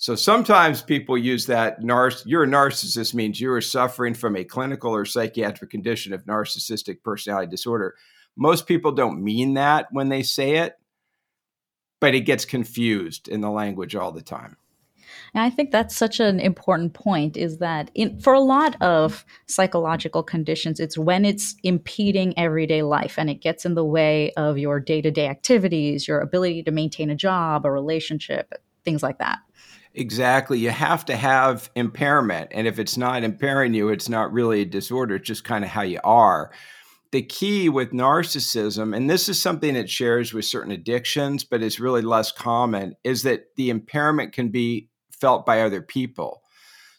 So 0.00 0.14
sometimes 0.14 0.80
people 0.80 1.18
use 1.18 1.44
that 1.44 1.76
you're 1.82 2.44
a 2.44 2.46
narcissist 2.46 3.12
means 3.12 3.38
you 3.38 3.52
are 3.52 3.60
suffering 3.60 4.14
from 4.14 4.34
a 4.34 4.44
clinical 4.44 4.94
or 4.94 5.04
psychiatric 5.04 5.70
condition 5.70 6.14
of 6.14 6.24
narcissistic 6.24 7.02
personality 7.02 7.50
disorder. 7.50 7.96
Most 8.34 8.66
people 8.66 8.92
don't 8.92 9.22
mean 9.22 9.54
that 9.54 9.88
when 9.90 10.08
they 10.08 10.22
say 10.22 10.56
it, 10.56 10.78
but 12.00 12.14
it 12.14 12.20
gets 12.20 12.46
confused 12.46 13.28
in 13.28 13.42
the 13.42 13.50
language 13.50 13.94
all 13.94 14.10
the 14.10 14.22
time. 14.22 14.56
And 15.34 15.44
I 15.44 15.50
think 15.50 15.70
that's 15.70 15.94
such 15.94 16.18
an 16.18 16.40
important 16.40 16.94
point 16.94 17.36
is 17.36 17.58
that 17.58 17.90
in, 17.94 18.18
for 18.20 18.32
a 18.32 18.40
lot 18.40 18.80
of 18.80 19.26
psychological 19.48 20.22
conditions, 20.22 20.80
it's 20.80 20.96
when 20.96 21.26
it's 21.26 21.56
impeding 21.62 22.32
everyday 22.38 22.80
life 22.80 23.18
and 23.18 23.28
it 23.28 23.42
gets 23.42 23.66
in 23.66 23.74
the 23.74 23.84
way 23.84 24.32
of 24.38 24.56
your 24.56 24.80
day 24.80 25.02
to 25.02 25.10
day 25.10 25.28
activities, 25.28 26.08
your 26.08 26.20
ability 26.20 26.62
to 26.62 26.70
maintain 26.70 27.10
a 27.10 27.14
job, 27.14 27.66
a 27.66 27.70
relationship, 27.70 28.54
things 28.82 29.02
like 29.02 29.18
that. 29.18 29.40
Exactly. 29.94 30.58
You 30.58 30.70
have 30.70 31.04
to 31.06 31.16
have 31.16 31.70
impairment. 31.74 32.50
And 32.52 32.66
if 32.66 32.78
it's 32.78 32.96
not 32.96 33.24
impairing 33.24 33.74
you, 33.74 33.88
it's 33.88 34.08
not 34.08 34.32
really 34.32 34.60
a 34.62 34.64
disorder. 34.66 35.16
It's 35.16 35.26
just 35.26 35.44
kind 35.44 35.64
of 35.64 35.70
how 35.70 35.82
you 35.82 35.98
are. 36.04 36.52
The 37.10 37.22
key 37.22 37.68
with 37.68 37.90
narcissism, 37.90 38.96
and 38.96 39.10
this 39.10 39.28
is 39.28 39.42
something 39.42 39.74
it 39.74 39.90
shares 39.90 40.32
with 40.32 40.44
certain 40.44 40.70
addictions, 40.70 41.42
but 41.42 41.60
it's 41.60 41.80
really 41.80 42.02
less 42.02 42.30
common, 42.30 42.94
is 43.02 43.24
that 43.24 43.46
the 43.56 43.68
impairment 43.68 44.32
can 44.32 44.50
be 44.50 44.88
felt 45.10 45.44
by 45.44 45.62
other 45.62 45.82
people. 45.82 46.42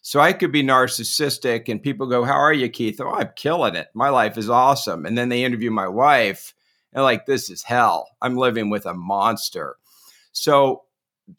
So 0.02 0.20
I 0.20 0.34
could 0.34 0.52
be 0.52 0.64
narcissistic 0.64 1.70
and 1.70 1.82
people 1.82 2.08
go, 2.08 2.26
How 2.26 2.34
are 2.34 2.52
you, 2.52 2.68
Keith? 2.68 3.00
Oh, 3.00 3.12
I'm 3.12 3.30
killing 3.38 3.76
it. 3.76 3.88
My 3.94 4.10
life 4.10 4.38
is 4.38 4.50
awesome. 4.50 5.06
And 5.06 5.18
then 5.18 5.30
they 5.30 5.46
interview 5.46 5.72
my 5.72 5.88
wife 5.88 6.54
and 6.92 7.04
like, 7.04 7.26
this 7.26 7.50
is 7.50 7.64
hell. 7.64 8.10
I'm 8.22 8.36
living 8.36 8.70
with 8.70 8.86
a 8.86 8.94
monster. 8.94 9.78
So 10.34 10.84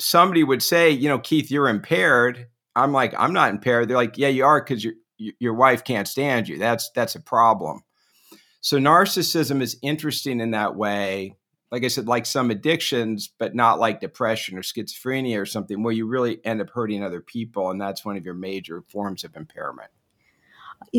somebody 0.00 0.44
would 0.44 0.62
say, 0.62 0.90
you 0.90 1.08
know, 1.08 1.18
Keith, 1.18 1.50
you're 1.50 1.68
impaired. 1.68 2.46
I'm 2.74 2.92
like, 2.92 3.14
I'm 3.18 3.32
not 3.32 3.50
impaired. 3.50 3.88
They're 3.88 3.96
like, 3.96 4.18
yeah, 4.18 4.28
you 4.28 4.44
are 4.44 4.60
because 4.60 4.84
your 4.84 4.94
your 5.16 5.54
wife 5.54 5.84
can't 5.84 6.08
stand 6.08 6.48
you. 6.48 6.58
That's 6.58 6.90
that's 6.94 7.14
a 7.14 7.20
problem. 7.20 7.82
So 8.60 8.78
narcissism 8.78 9.60
is 9.60 9.78
interesting 9.82 10.40
in 10.40 10.52
that 10.52 10.76
way. 10.76 11.36
Like 11.70 11.84
I 11.84 11.88
said, 11.88 12.06
like 12.06 12.26
some 12.26 12.50
addictions, 12.50 13.32
but 13.38 13.54
not 13.54 13.80
like 13.80 14.00
depression 14.00 14.58
or 14.58 14.62
schizophrenia 14.62 15.40
or 15.40 15.46
something 15.46 15.82
where 15.82 15.92
you 15.92 16.06
really 16.06 16.44
end 16.44 16.60
up 16.60 16.70
hurting 16.70 17.02
other 17.02 17.20
people, 17.20 17.70
and 17.70 17.80
that's 17.80 18.04
one 18.04 18.16
of 18.16 18.24
your 18.24 18.34
major 18.34 18.82
forms 18.88 19.24
of 19.24 19.36
impairment 19.36 19.90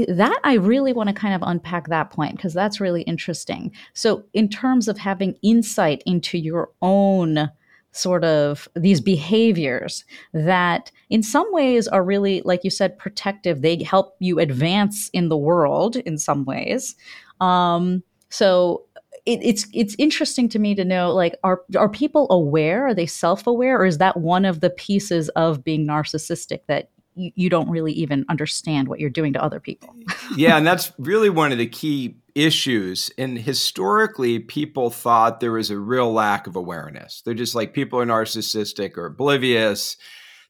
that 0.08 0.40
I 0.44 0.54
really 0.56 0.94
want 0.94 1.10
to 1.10 1.14
kind 1.14 1.34
of 1.34 1.42
unpack 1.44 1.88
that 1.90 2.12
point 2.12 2.36
because 2.36 2.54
that's 2.54 2.80
really 2.80 3.02
interesting. 3.04 3.72
So, 3.94 4.24
in 4.34 4.50
terms 4.50 4.88
of 4.88 4.98
having 4.98 5.36
insight 5.42 6.02
into 6.06 6.38
your 6.38 6.72
own 6.82 7.50
sort 7.94 8.24
of 8.26 8.68
these 8.76 9.00
behaviors 9.00 10.04
that 10.34 10.92
in 11.10 11.24
some 11.24 11.48
ways 11.52 11.88
are 11.88 12.04
really 12.04 12.42
like 12.44 12.64
you 12.64 12.70
said 12.70 12.98
protective. 12.98 13.62
They 13.62 13.82
help 13.84 14.16
you 14.20 14.40
advance 14.40 15.10
in 15.14 15.30
the 15.30 15.38
world 15.38 15.96
in 15.98 16.18
some 16.18 16.44
ways. 16.44 16.96
Um, 17.40 18.04
so 18.30 18.84
it, 19.26 19.40
it's 19.44 19.68
it's 19.74 19.96
interesting 19.98 20.50
to 20.50 20.60
me 20.60 20.76
to 20.76 20.84
know 20.84 21.14
like 21.14 21.36
are 21.44 21.62
are 21.78 21.90
people 21.90 22.28
aware? 22.30 22.88
Are 22.88 22.94
they 22.94 23.06
self-aware? 23.06 23.80
Or 23.80 23.86
is 23.86 24.00
that 24.00 24.18
one 24.18 24.44
of 24.44 24.60
the 24.60 24.72
pieces 24.72 25.30
of 25.30 25.64
being 25.64 25.88
narcissistic 25.88 26.62
that 26.68 26.90
you, 27.16 27.32
you 27.36 27.50
don't 27.50 27.70
really 27.70 27.94
even 27.94 28.26
understand 28.30 28.88
what 28.88 29.00
you're 29.00 29.10
doing 29.10 29.34
to 29.34 29.44
other 29.44 29.60
people 29.60 29.96
yeah 30.36 30.58
and 30.58 30.66
that's 30.66 30.92
really 30.98 31.30
one 31.30 31.52
of 31.52 31.58
the 31.58 31.68
key 31.68 32.16
issues. 32.36 33.12
And 33.18 33.38
historically, 33.38 34.40
people 34.40 34.90
thought 34.90 35.40
there 35.40 35.52
was 35.52 35.70
a 35.70 35.78
real 35.78 36.12
lack 36.12 36.48
of 36.48 36.56
awareness. 36.56 37.22
They're 37.22 37.34
just 37.34 37.56
like 37.56 37.74
people 37.74 38.00
are 38.00 38.06
narcissistic 38.06 38.98
or 38.98 39.06
oblivious. 39.06 39.98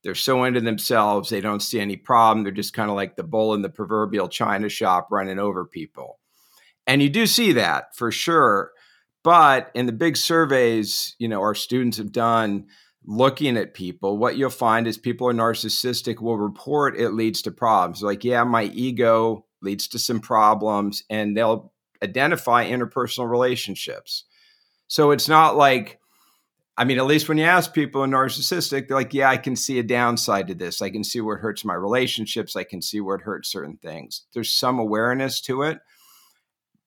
They're 0.03 0.15
so 0.15 0.43
into 0.43 0.61
themselves, 0.61 1.29
they 1.29 1.41
don't 1.41 1.61
see 1.61 1.79
any 1.79 1.95
problem. 1.95 2.43
They're 2.43 2.51
just 2.51 2.73
kind 2.73 2.89
of 2.89 2.95
like 2.95 3.15
the 3.15 3.23
bull 3.23 3.53
in 3.53 3.61
the 3.61 3.69
proverbial 3.69 4.27
china 4.27 4.67
shop 4.67 5.07
running 5.11 5.39
over 5.39 5.65
people. 5.65 6.19
And 6.85 7.01
you 7.01 7.09
do 7.09 7.25
see 7.25 7.53
that 7.53 7.95
for 7.95 8.11
sure. 8.11 8.71
But 9.23 9.71
in 9.73 9.85
the 9.85 9.93
big 9.93 10.17
surveys, 10.17 11.15
you 11.19 11.29
know, 11.29 11.39
our 11.39 11.55
students 11.55 11.97
have 11.97 12.11
done 12.11 12.65
looking 13.05 13.57
at 13.57 13.73
people, 13.73 14.17
what 14.17 14.37
you'll 14.37 14.49
find 14.49 14.87
is 14.87 14.97
people 14.97 15.27
are 15.27 15.33
narcissistic 15.33 16.21
will 16.21 16.37
report 16.37 16.97
it 16.97 17.09
leads 17.09 17.41
to 17.43 17.51
problems. 17.51 18.01
Like, 18.01 18.23
yeah, 18.23 18.43
my 18.43 18.63
ego 18.63 19.45
leads 19.61 19.87
to 19.89 19.99
some 19.99 20.19
problems, 20.19 21.03
and 21.09 21.35
they'll 21.35 21.71
identify 22.01 22.65
interpersonal 22.65 23.29
relationships. 23.29 24.25
So 24.87 25.11
it's 25.11 25.27
not 25.27 25.55
like, 25.55 25.99
I 26.77 26.85
mean, 26.85 26.97
at 26.97 27.05
least 27.05 27.29
when 27.29 27.37
you 27.37 27.45
ask 27.45 27.73
people 27.73 28.03
in 28.03 28.11
narcissistic, 28.11 28.87
they're 28.87 28.97
like, 28.97 29.13
yeah, 29.13 29.29
I 29.29 29.37
can 29.37 29.55
see 29.55 29.79
a 29.79 29.83
downside 29.83 30.47
to 30.47 30.55
this. 30.55 30.81
I 30.81 30.89
can 30.89 31.03
see 31.03 31.21
where 31.21 31.37
it 31.37 31.41
hurts 31.41 31.63
my 31.63 31.75
relationships. 31.75 32.55
I 32.55 32.63
can 32.63 32.81
see 32.81 32.99
where 32.99 33.15
it 33.15 33.21
hurts 33.21 33.51
certain 33.51 33.77
things. 33.77 34.23
There's 34.33 34.51
some 34.51 34.79
awareness 34.79 35.39
to 35.41 35.63
it. 35.63 35.79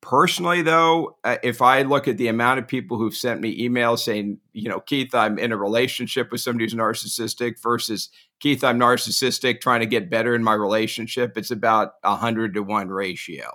Personally, 0.02 0.62
though, 0.62 1.16
uh, 1.24 1.38
if 1.42 1.60
I 1.62 1.82
look 1.82 2.06
at 2.06 2.16
the 2.16 2.28
amount 2.28 2.60
of 2.60 2.68
people 2.68 2.96
who've 2.96 3.14
sent 3.14 3.40
me 3.40 3.66
emails 3.66 4.00
saying, 4.00 4.38
you 4.52 4.68
know, 4.68 4.78
Keith, 4.78 5.14
I'm 5.14 5.38
in 5.38 5.52
a 5.52 5.56
relationship 5.56 6.30
with 6.30 6.40
somebody 6.40 6.64
who's 6.64 6.74
narcissistic 6.74 7.60
versus 7.60 8.10
Keith, 8.38 8.62
I'm 8.62 8.78
narcissistic, 8.78 9.60
trying 9.60 9.80
to 9.80 9.86
get 9.86 10.10
better 10.10 10.34
in 10.34 10.44
my 10.44 10.52
relationship, 10.54 11.36
it's 11.36 11.50
about 11.50 11.94
a 12.04 12.14
hundred 12.14 12.54
to 12.54 12.62
one 12.62 12.88
ratio. 12.88 13.50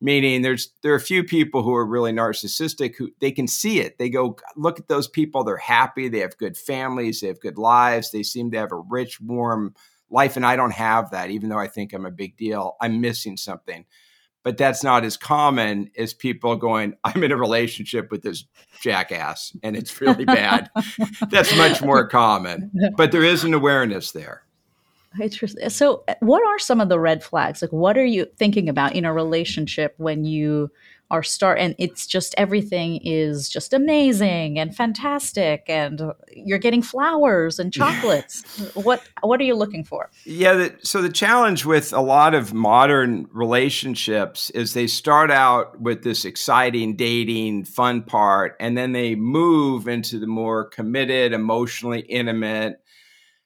Meaning 0.00 0.42
there's 0.42 0.70
there 0.82 0.92
are 0.92 0.96
a 0.96 1.00
few 1.00 1.24
people 1.24 1.62
who 1.62 1.74
are 1.74 1.86
really 1.86 2.12
narcissistic 2.12 2.94
who 2.96 3.10
they 3.20 3.32
can 3.32 3.48
see 3.48 3.80
it. 3.80 3.98
They 3.98 4.08
go 4.10 4.36
look 4.56 4.78
at 4.78 4.88
those 4.88 5.08
people 5.08 5.44
they're 5.44 5.56
happy 5.56 6.08
they 6.08 6.18
have 6.18 6.36
good 6.36 6.56
families 6.56 7.20
they 7.20 7.28
have 7.28 7.40
good 7.40 7.58
lives 7.58 8.10
they 8.10 8.22
seem 8.22 8.50
to 8.50 8.58
have 8.58 8.72
a 8.72 8.76
rich 8.76 9.20
warm 9.20 9.74
life 10.10 10.36
and 10.36 10.44
i 10.44 10.56
don't 10.56 10.72
have 10.72 11.10
that 11.10 11.30
even 11.30 11.48
though 11.48 11.58
i 11.58 11.66
think 11.66 11.92
i'm 11.92 12.06
a 12.06 12.10
big 12.10 12.36
deal. 12.36 12.76
I'm 12.80 13.00
missing 13.00 13.36
something 13.36 13.86
but 14.44 14.56
that's 14.56 14.84
not 14.84 15.04
as 15.04 15.16
common 15.16 15.90
as 15.98 16.14
people 16.14 16.54
going 16.54 16.94
i'm 17.02 17.24
in 17.24 17.32
a 17.32 17.36
relationship 17.36 18.12
with 18.12 18.22
this 18.22 18.44
jackass 18.80 19.56
and 19.64 19.76
it's 19.76 20.00
really 20.00 20.24
bad 20.24 20.70
that's 21.30 21.56
much 21.56 21.82
more 21.82 22.06
common 22.06 22.70
but 22.96 23.10
there 23.10 23.24
is 23.24 23.42
an 23.42 23.54
awareness 23.54 24.12
there 24.12 24.44
Interesting. 25.20 25.68
So, 25.70 26.02
uh, 26.08 26.14
what 26.20 26.44
are 26.44 26.58
some 26.58 26.80
of 26.80 26.88
the 26.88 26.98
red 26.98 27.22
flags? 27.22 27.62
Like, 27.62 27.72
what 27.72 27.96
are 27.96 28.04
you 28.04 28.26
thinking 28.36 28.68
about 28.68 28.94
in 28.94 29.04
a 29.04 29.12
relationship 29.12 29.94
when 29.96 30.24
you 30.24 30.70
are 31.14 31.22
start 31.22 31.60
and 31.60 31.76
it's 31.78 32.06
just 32.06 32.34
everything 32.36 33.00
is 33.04 33.48
just 33.48 33.72
amazing 33.72 34.58
and 34.58 34.74
fantastic, 34.74 35.64
and 35.68 36.02
you're 36.32 36.58
getting 36.58 36.82
flowers 36.82 37.58
and 37.60 37.72
chocolates. 37.80 38.42
what 38.74 39.00
What 39.22 39.40
are 39.40 39.44
you 39.44 39.54
looking 39.54 39.84
for? 39.84 40.10
Yeah. 40.24 40.54
The, 40.54 40.74
so 40.82 41.00
the 41.00 41.08
challenge 41.08 41.64
with 41.64 41.92
a 41.92 42.00
lot 42.00 42.34
of 42.34 42.52
modern 42.52 43.28
relationships 43.32 44.50
is 44.50 44.74
they 44.74 44.88
start 44.88 45.30
out 45.30 45.80
with 45.80 46.02
this 46.02 46.24
exciting 46.24 46.96
dating, 46.96 47.64
fun 47.64 48.02
part, 48.02 48.56
and 48.58 48.76
then 48.76 48.92
they 48.92 49.14
move 49.14 49.86
into 49.86 50.18
the 50.18 50.26
more 50.26 50.64
committed, 50.64 51.32
emotionally 51.32 52.00
intimate 52.00 52.80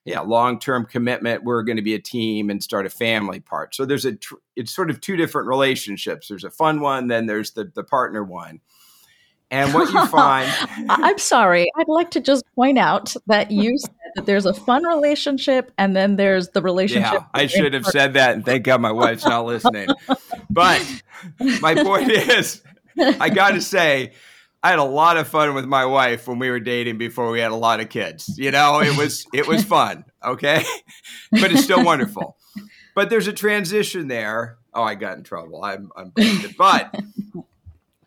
yeah, 0.09 0.21
long 0.21 0.59
term 0.59 0.87
commitment. 0.87 1.43
We're 1.43 1.61
going 1.61 1.75
to 1.75 1.83
be 1.83 1.93
a 1.93 1.99
team 1.99 2.49
and 2.49 2.63
start 2.63 2.87
a 2.87 2.89
family 2.89 3.39
part. 3.39 3.75
So 3.75 3.85
there's 3.85 4.05
a, 4.05 4.15
tr- 4.15 4.35
it's 4.55 4.71
sort 4.71 4.89
of 4.89 4.99
two 5.01 5.15
different 5.15 5.47
relationships. 5.47 6.27
There's 6.27 6.43
a 6.43 6.49
fun 6.49 6.81
one, 6.81 7.07
then 7.07 7.27
there's 7.27 7.51
the, 7.51 7.65
the 7.75 7.83
partner 7.83 8.23
one. 8.23 8.59
And 9.51 9.71
what 9.71 9.91
you 9.93 10.05
find. 10.07 10.51
I'm 10.89 11.19
sorry. 11.19 11.71
I'd 11.77 11.87
like 11.87 12.09
to 12.11 12.21
just 12.21 12.43
point 12.55 12.79
out 12.79 13.15
that 13.27 13.51
you 13.51 13.77
said 13.77 13.93
that 14.15 14.25
there's 14.25 14.47
a 14.47 14.53
fun 14.53 14.83
relationship 14.83 15.71
and 15.77 15.95
then 15.95 16.15
there's 16.15 16.49
the 16.49 16.61
relationship. 16.63 17.13
Yeah, 17.13 17.25
I 17.35 17.45
should 17.45 17.73
have 17.73 17.85
said 17.85 18.15
that. 18.15 18.33
And 18.33 18.43
thank 18.43 18.63
God 18.63 18.81
my 18.81 18.91
wife's 18.91 19.25
not 19.25 19.45
listening. 19.45 19.89
But 20.49 20.83
my 21.61 21.75
point 21.75 22.09
is, 22.11 22.63
I 22.97 23.29
got 23.29 23.51
to 23.51 23.61
say, 23.61 24.13
I 24.61 24.69
had 24.71 24.79
a 24.79 24.83
lot 24.83 25.17
of 25.17 25.27
fun 25.27 25.53
with 25.55 25.65
my 25.65 25.85
wife 25.85 26.27
when 26.27 26.37
we 26.37 26.49
were 26.49 26.59
dating 26.59 26.97
before 26.97 27.31
we 27.31 27.39
had 27.39 27.51
a 27.51 27.55
lot 27.55 27.79
of 27.79 27.89
kids. 27.89 28.37
You 28.37 28.51
know, 28.51 28.81
it 28.81 28.97
was 28.97 29.25
it 29.33 29.47
was 29.47 29.63
fun, 29.77 30.05
okay? 30.23 30.63
but 31.31 31.51
it's 31.51 31.63
still 31.63 31.83
wonderful. 31.83 32.35
But 32.93 33.09
there's 33.09 33.27
a 33.27 33.33
transition 33.33 34.07
there. 34.07 34.57
Oh, 34.73 34.83
I 34.83 34.95
got 34.95 35.17
in 35.17 35.23
trouble. 35.23 35.63
I'm 35.63 35.91
I'm 35.95 36.09
busted. 36.09 36.57
But 36.57 36.93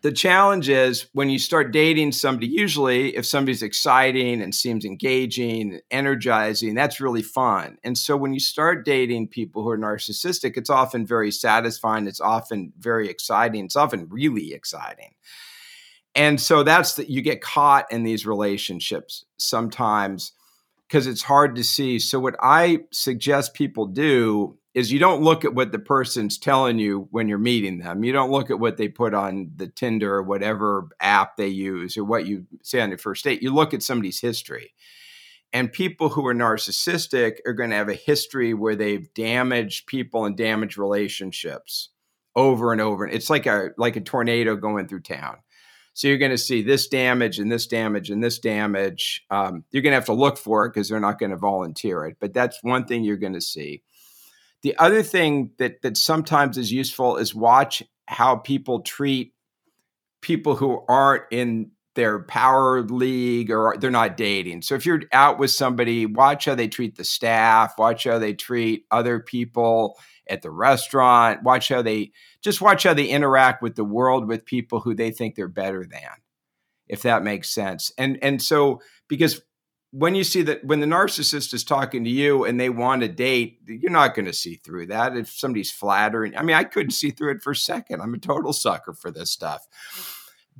the 0.03 0.11
challenge 0.11 0.69
is 0.69 1.07
when 1.13 1.29
you 1.29 1.39
start 1.39 1.71
dating 1.71 2.11
somebody, 2.11 2.47
usually 2.47 3.15
if 3.15 3.25
somebody's 3.25 3.63
exciting 3.63 4.41
and 4.41 4.53
seems 4.53 4.85
engaging, 4.85 5.71
and 5.71 5.81
energizing, 5.89 6.75
that's 6.75 6.99
really 6.99 7.21
fun. 7.23 7.77
And 7.83 7.97
so 7.97 8.15
when 8.15 8.33
you 8.33 8.41
start 8.41 8.85
dating 8.85 9.29
people 9.29 9.63
who 9.63 9.69
are 9.69 9.77
narcissistic, 9.77 10.57
it's 10.57 10.69
often 10.69 11.07
very 11.07 11.31
satisfying. 11.31 12.05
It's 12.05 12.21
often 12.21 12.73
very 12.77 13.09
exciting. 13.09 13.65
It's 13.65 13.77
often 13.77 14.07
really 14.09 14.53
exciting. 14.53 15.15
And 16.15 16.39
so 16.39 16.63
that's 16.63 16.93
that 16.95 17.09
you 17.09 17.21
get 17.21 17.41
caught 17.41 17.91
in 17.91 18.03
these 18.03 18.25
relationships 18.25 19.25
sometimes 19.37 20.33
because 20.87 21.07
it's 21.07 21.23
hard 21.23 21.55
to 21.55 21.63
see. 21.63 21.97
So 21.97 22.19
what 22.19 22.35
I 22.39 22.81
suggest 22.91 23.55
people 23.55 23.87
do 23.87 24.57
is 24.73 24.91
you 24.91 24.99
don't 24.99 25.23
look 25.23 25.45
at 25.45 25.53
what 25.53 25.71
the 25.71 25.79
person's 25.79 26.37
telling 26.37 26.79
you 26.79 27.07
when 27.11 27.27
you're 27.27 27.37
meeting 27.37 27.79
them. 27.79 28.03
You 28.03 28.11
don't 28.11 28.31
look 28.31 28.49
at 28.49 28.59
what 28.59 28.77
they 28.77 28.87
put 28.87 29.13
on 29.13 29.51
the 29.55 29.67
Tinder 29.67 30.15
or 30.15 30.23
whatever 30.23 30.89
app 30.99 31.37
they 31.37 31.47
use 31.47 31.95
or 31.95 32.03
what 32.03 32.25
you 32.25 32.45
say 32.63 32.81
on 32.81 32.89
your 32.89 32.97
first 32.97 33.23
date. 33.23 33.41
You 33.41 33.53
look 33.53 33.73
at 33.73 33.83
somebody's 33.83 34.19
history. 34.19 34.73
And 35.51 35.71
people 35.71 36.09
who 36.09 36.25
are 36.25 36.33
narcissistic 36.33 37.37
are 37.45 37.53
going 37.53 37.69
to 37.69 37.75
have 37.75 37.89
a 37.89 37.93
history 37.93 38.55
where 38.55 38.75
they've 38.75 39.13
damaged 39.13 39.85
people 39.85 40.25
and 40.25 40.35
damaged 40.35 40.79
relationships 40.79 41.89
over 42.35 42.71
and 42.71 42.81
over. 42.81 43.07
It's 43.07 43.29
like 43.29 43.45
a 43.45 43.69
like 43.77 43.95
a 43.95 44.01
tornado 44.01 44.55
going 44.55 44.87
through 44.87 45.01
town. 45.01 45.37
So 45.93 46.07
you're 46.07 46.17
going 46.17 46.31
to 46.31 46.37
see 46.37 46.63
this 46.63 46.87
damage 46.87 47.39
and 47.39 47.51
this 47.51 47.67
damage 47.67 48.09
and 48.09 48.23
this 48.23 48.39
damage. 48.39 49.23
Um, 49.29 49.63
you're 49.71 49.83
going 49.83 49.91
to 49.91 49.97
have 49.97 50.05
to 50.05 50.13
look 50.13 50.37
for 50.37 50.65
it 50.65 50.69
because 50.69 50.89
they're 50.89 50.99
not 50.99 51.19
going 51.19 51.29
to 51.31 51.37
volunteer 51.37 52.05
it. 52.05 52.17
But 52.19 52.33
that's 52.33 52.63
one 52.63 52.85
thing 52.85 53.03
you're 53.03 53.17
going 53.17 53.33
to 53.33 53.41
see. 53.41 53.83
The 54.63 54.77
other 54.77 55.03
thing 55.03 55.51
that 55.59 55.81
that 55.81 55.97
sometimes 55.97 56.57
is 56.57 56.71
useful 56.71 57.17
is 57.17 57.35
watch 57.35 57.83
how 58.07 58.37
people 58.37 58.81
treat 58.81 59.33
people 60.21 60.55
who 60.55 60.83
aren't 60.87 61.23
in 61.31 61.71
their 61.95 62.23
power 62.23 62.81
league 62.81 63.51
or 63.51 63.75
they're 63.77 63.91
not 63.91 64.17
dating. 64.17 64.63
So 64.63 64.73
if 64.73 64.85
you're 64.85 65.03
out 65.11 65.37
with 65.37 65.51
somebody, 65.51 66.05
watch 66.05 66.45
how 66.45 66.55
they 66.55 66.67
treat 66.67 66.95
the 66.95 67.03
staff, 67.03 67.77
watch 67.77 68.05
how 68.05 68.17
they 68.17 68.33
treat 68.33 68.85
other 68.89 69.19
people 69.19 69.97
at 70.29 70.41
the 70.41 70.51
restaurant, 70.51 71.43
watch 71.43 71.69
how 71.69 71.81
they 71.81 72.11
just 72.41 72.61
watch 72.61 72.83
how 72.83 72.93
they 72.93 73.07
interact 73.07 73.61
with 73.61 73.75
the 73.75 73.83
world 73.83 74.27
with 74.27 74.45
people 74.45 74.79
who 74.79 74.93
they 74.93 75.11
think 75.11 75.35
they're 75.35 75.47
better 75.47 75.85
than. 75.85 76.01
If 76.87 77.01
that 77.03 77.23
makes 77.23 77.49
sense. 77.49 77.91
And 77.97 78.19
and 78.21 78.41
so 78.41 78.81
because 79.07 79.41
when 79.91 80.15
you 80.15 80.23
see 80.23 80.41
that 80.41 80.65
when 80.65 80.79
the 80.79 80.87
narcissist 80.87 81.53
is 81.53 81.63
talking 81.63 82.03
to 82.03 82.09
you 82.09 82.45
and 82.45 82.59
they 82.59 82.69
want 82.69 83.03
a 83.03 83.07
date, 83.07 83.59
you're 83.67 83.91
not 83.91 84.15
going 84.15 84.25
to 84.25 84.33
see 84.33 84.55
through 84.55 84.87
that. 84.87 85.15
If 85.15 85.29
somebody's 85.29 85.71
flattering, 85.71 86.35
I 86.35 86.41
mean, 86.41 86.55
I 86.55 86.63
couldn't 86.63 86.91
see 86.91 87.11
through 87.11 87.33
it 87.33 87.43
for 87.43 87.51
a 87.51 87.55
second. 87.55 88.01
I'm 88.01 88.13
a 88.15 88.17
total 88.17 88.53
sucker 88.53 88.93
for 88.93 89.11
this 89.11 89.29
stuff. 89.29 89.67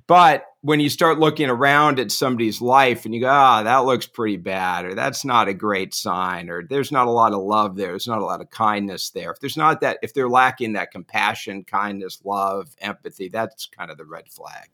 But 0.08 0.46
when 0.62 0.80
you 0.80 0.90
start 0.90 1.20
looking 1.20 1.50
around 1.50 2.00
at 2.00 2.12
somebody's 2.12 2.62
life 2.62 3.06
and 3.06 3.14
you 3.14 3.22
go, 3.22 3.30
ah, 3.30 3.62
oh, 3.62 3.64
that 3.64 3.86
looks 3.86 4.06
pretty 4.06 4.38
bad, 4.38 4.86
or 4.86 4.96
that's 4.96 5.24
not 5.24 5.48
a 5.48 5.54
great 5.54 5.94
sign, 5.94 6.50
or 6.50 6.64
there's 6.64 6.92
not 6.92 7.08
a 7.08 7.12
lot 7.12 7.34
of 7.34 7.42
love 7.42 7.76
there, 7.76 7.90
there's 7.90 8.08
not 8.08 8.22
a 8.22 8.26
lot 8.26 8.42
of 8.42 8.50
kindness 8.50 9.12
there. 9.12 9.32
If 9.32 9.40
there's 9.40 9.58
not 9.58 9.82
that, 9.82 10.00
if 10.02 10.14
they're 10.14 10.30
lacking 10.30 10.74
that 10.74 10.92
compassion, 10.92 11.64
kindness, 11.64 12.20
love, 12.24 12.76
empathy, 12.80 13.30
that's 13.30 13.66
kind 13.68 13.92
of 13.92 13.98
the 13.98 14.06
red 14.06 14.30
flag. 14.30 14.70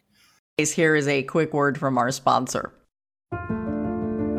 Here 0.57 0.95
is 0.95 1.07
a 1.07 1.23
quick 1.23 1.53
word 1.53 1.77
from 1.77 1.97
our 1.97 2.11
sponsor. 2.11 2.73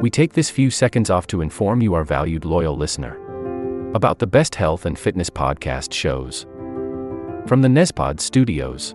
We 0.03 0.11
take 0.11 0.33
this 0.33 0.51
few 0.51 0.71
seconds 0.71 1.11
off 1.11 1.27
to 1.29 1.41
inform 1.41 1.83
you, 1.83 1.95
our 1.95 2.05
valued 2.05 2.45
loyal 2.45 2.77
listener, 2.77 3.17
about 3.95 4.19
the 4.19 4.27
best 4.27 4.55
health 4.55 4.87
and 4.87 4.99
fitness 4.99 5.31
podcast 5.31 5.93
shows 5.93 6.47
from 7.47 7.63
the 7.63 7.69
Nezpod 7.69 8.21
studios. 8.21 8.95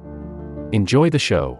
Enjoy 0.71 1.09
the 1.09 1.19
show. 1.19 1.59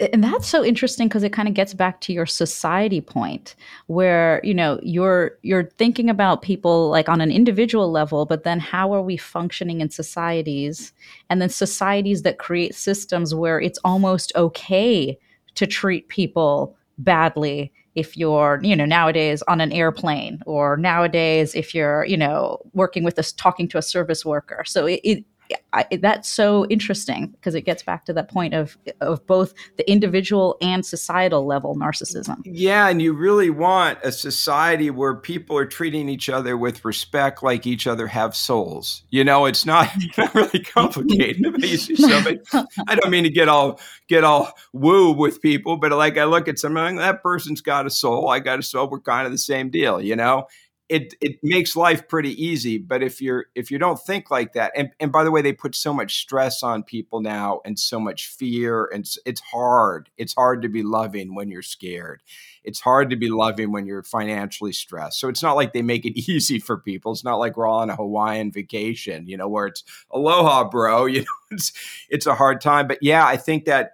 and 0.00 0.22
that's 0.22 0.48
so 0.48 0.64
interesting 0.64 1.08
because 1.08 1.22
it 1.22 1.32
kind 1.32 1.48
of 1.48 1.54
gets 1.54 1.74
back 1.74 2.00
to 2.00 2.12
your 2.12 2.26
society 2.26 3.00
point 3.00 3.54
where 3.86 4.40
you 4.42 4.54
know 4.54 4.78
you're 4.82 5.38
you're 5.42 5.70
thinking 5.78 6.10
about 6.10 6.42
people 6.42 6.88
like 6.88 7.08
on 7.08 7.20
an 7.20 7.30
individual 7.30 7.90
level 7.90 8.26
but 8.26 8.44
then 8.44 8.58
how 8.58 8.92
are 8.92 9.02
we 9.02 9.16
functioning 9.16 9.80
in 9.80 9.90
societies 9.90 10.92
and 11.30 11.40
then 11.40 11.48
societies 11.48 12.22
that 12.22 12.38
create 12.38 12.74
systems 12.74 13.34
where 13.34 13.60
it's 13.60 13.78
almost 13.84 14.32
okay 14.36 15.18
to 15.54 15.66
treat 15.66 16.08
people 16.08 16.76
badly 16.98 17.72
if 17.98 18.16
you're 18.16 18.60
you 18.62 18.76
know 18.76 18.84
nowadays 18.84 19.42
on 19.48 19.60
an 19.60 19.72
airplane 19.72 20.40
or 20.46 20.76
nowadays 20.76 21.54
if 21.54 21.74
you're 21.74 22.04
you 22.04 22.16
know 22.16 22.58
working 22.74 23.02
with 23.02 23.18
us 23.18 23.32
talking 23.32 23.66
to 23.68 23.78
a 23.78 23.82
service 23.82 24.24
worker. 24.24 24.62
So 24.66 24.86
it, 24.86 25.00
it 25.02 25.24
I, 25.72 25.86
that's 26.00 26.28
so 26.28 26.66
interesting 26.66 27.28
because 27.28 27.54
it 27.54 27.62
gets 27.62 27.82
back 27.82 28.04
to 28.06 28.12
that 28.14 28.30
point 28.30 28.54
of 28.54 28.78
of 29.00 29.26
both 29.26 29.54
the 29.76 29.90
individual 29.90 30.56
and 30.60 30.84
societal 30.84 31.46
level 31.46 31.76
narcissism. 31.76 32.40
Yeah, 32.44 32.88
and 32.88 33.00
you 33.02 33.12
really 33.12 33.50
want 33.50 33.98
a 34.02 34.12
society 34.12 34.90
where 34.90 35.14
people 35.14 35.56
are 35.56 35.66
treating 35.66 36.08
each 36.08 36.28
other 36.28 36.56
with 36.56 36.84
respect, 36.84 37.42
like 37.42 37.66
each 37.66 37.86
other 37.86 38.06
have 38.06 38.34
souls. 38.34 39.02
You 39.10 39.24
know, 39.24 39.46
it's 39.46 39.66
not, 39.66 39.90
not 40.18 40.34
really 40.34 40.60
complicated. 40.60 41.44
I 41.44 42.94
don't 42.94 43.10
mean 43.10 43.24
to 43.24 43.30
get 43.30 43.48
all 43.48 43.80
get 44.08 44.24
all 44.24 44.52
woo 44.72 45.12
with 45.12 45.42
people, 45.42 45.76
but 45.76 45.92
like 45.92 46.16
I 46.16 46.24
look 46.24 46.48
at 46.48 46.58
something, 46.58 46.96
that 46.96 47.22
person's 47.22 47.60
got 47.60 47.86
a 47.86 47.90
soul. 47.90 48.28
I 48.28 48.40
got 48.40 48.58
a 48.58 48.62
soul. 48.62 48.88
We're 48.88 49.00
kind 49.00 49.26
of 49.26 49.32
the 49.32 49.38
same 49.38 49.70
deal, 49.70 50.00
you 50.00 50.16
know 50.16 50.46
it 50.88 51.14
it 51.20 51.38
makes 51.42 51.76
life 51.76 52.08
pretty 52.08 52.32
easy 52.42 52.78
but 52.78 53.02
if 53.02 53.20
you're 53.20 53.46
if 53.54 53.70
you 53.70 53.78
don't 53.78 54.00
think 54.00 54.30
like 54.30 54.52
that 54.54 54.72
and 54.74 54.90
and 55.00 55.12
by 55.12 55.22
the 55.22 55.30
way 55.30 55.42
they 55.42 55.52
put 55.52 55.74
so 55.74 55.92
much 55.92 56.18
stress 56.20 56.62
on 56.62 56.82
people 56.82 57.20
now 57.20 57.60
and 57.64 57.78
so 57.78 58.00
much 58.00 58.28
fear 58.28 58.88
and 58.92 59.06
it's 59.26 59.40
hard. 59.40 60.10
It's 60.16 60.34
hard 60.34 60.62
to 60.62 60.68
be 60.68 60.82
loving 60.82 61.34
when 61.34 61.50
you're 61.50 61.62
scared. 61.62 62.22
It's 62.64 62.80
hard 62.80 63.10
to 63.10 63.16
be 63.16 63.30
loving 63.30 63.72
when 63.72 63.86
you're 63.86 64.02
financially 64.02 64.72
stressed. 64.72 65.20
So 65.20 65.28
it's 65.28 65.42
not 65.42 65.56
like 65.56 65.72
they 65.72 65.82
make 65.82 66.04
it 66.04 66.18
easy 66.30 66.58
for 66.58 66.78
people. 66.78 67.12
It's 67.12 67.24
not 67.24 67.36
like 67.38 67.56
we're 67.56 67.66
all 67.66 67.80
on 67.80 67.90
a 67.90 67.96
hawaiian 67.96 68.50
vacation 68.52 69.26
you 69.26 69.36
know 69.36 69.48
where 69.48 69.66
it's 69.66 69.84
aloha 70.10 70.64
bro 70.68 71.04
you 71.06 71.20
know 71.20 71.26
it's 71.50 71.72
it's 72.08 72.26
a 72.26 72.34
hard 72.34 72.60
time. 72.60 72.88
But 72.88 72.98
yeah 73.02 73.26
i 73.26 73.36
think 73.36 73.64
that 73.66 73.92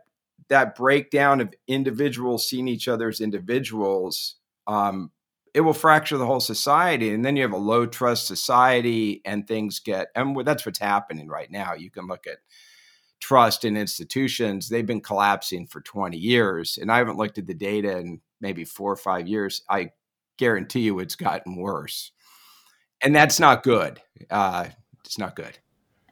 that 0.49 0.75
breakdown 0.75 1.41
of 1.41 1.53
individuals 1.67 2.49
seeing 2.49 2.69
each 2.69 2.89
other 2.89 3.09
as 3.09 3.21
individuals, 3.21 4.37
um, 4.67 5.11
it 5.55 5.61
will 5.61 5.73
fracture 5.73 6.19
the 6.19 6.27
whole 6.27 6.41
society. 6.41 7.15
And 7.15 7.25
then 7.25 7.37
you 7.37 7.43
have 7.43 7.53
a 7.53 7.57
low 7.57 7.87
trust 7.87 8.27
society 8.27 9.23
and 9.25 9.47
things 9.47 9.79
get, 9.79 10.09
and 10.17 10.37
that's 10.45 10.67
what's 10.67 10.81
happening 10.81 11.29
right 11.29 11.51
now. 11.51 11.75
You 11.75 11.91
can 11.91 12.09
look 12.09 12.27
at 12.27 12.39
trust 13.21 13.65
in 13.65 13.77
institutions. 13.77 14.69
They've 14.69 14.85
been 14.85 15.01
collapsing 15.01 15.69
for 15.69 15.81
20 15.81 16.19
years. 16.19 16.77
And 16.77 16.91
I 16.91 16.99
haven't 16.99 17.17
looked 17.17 17.39
at 17.39 17.47
the 17.47 17.55
data 17.55 17.97
in 17.99 18.21
maybe 18.41 18.65
four 18.65 18.93
or 18.93 18.97
five 18.97 19.29
years. 19.29 19.63
I 19.71 19.91
guarantee 20.39 20.81
you 20.81 20.99
it's 20.99 21.17
gotten 21.17 21.57
worse. 21.57 22.11
And 23.01 23.15
that's 23.15 23.39
not 23.39 23.63
good. 23.63 24.01
Uh, 24.29 24.67
it's 25.05 25.19
not 25.19 25.37
good. 25.37 25.59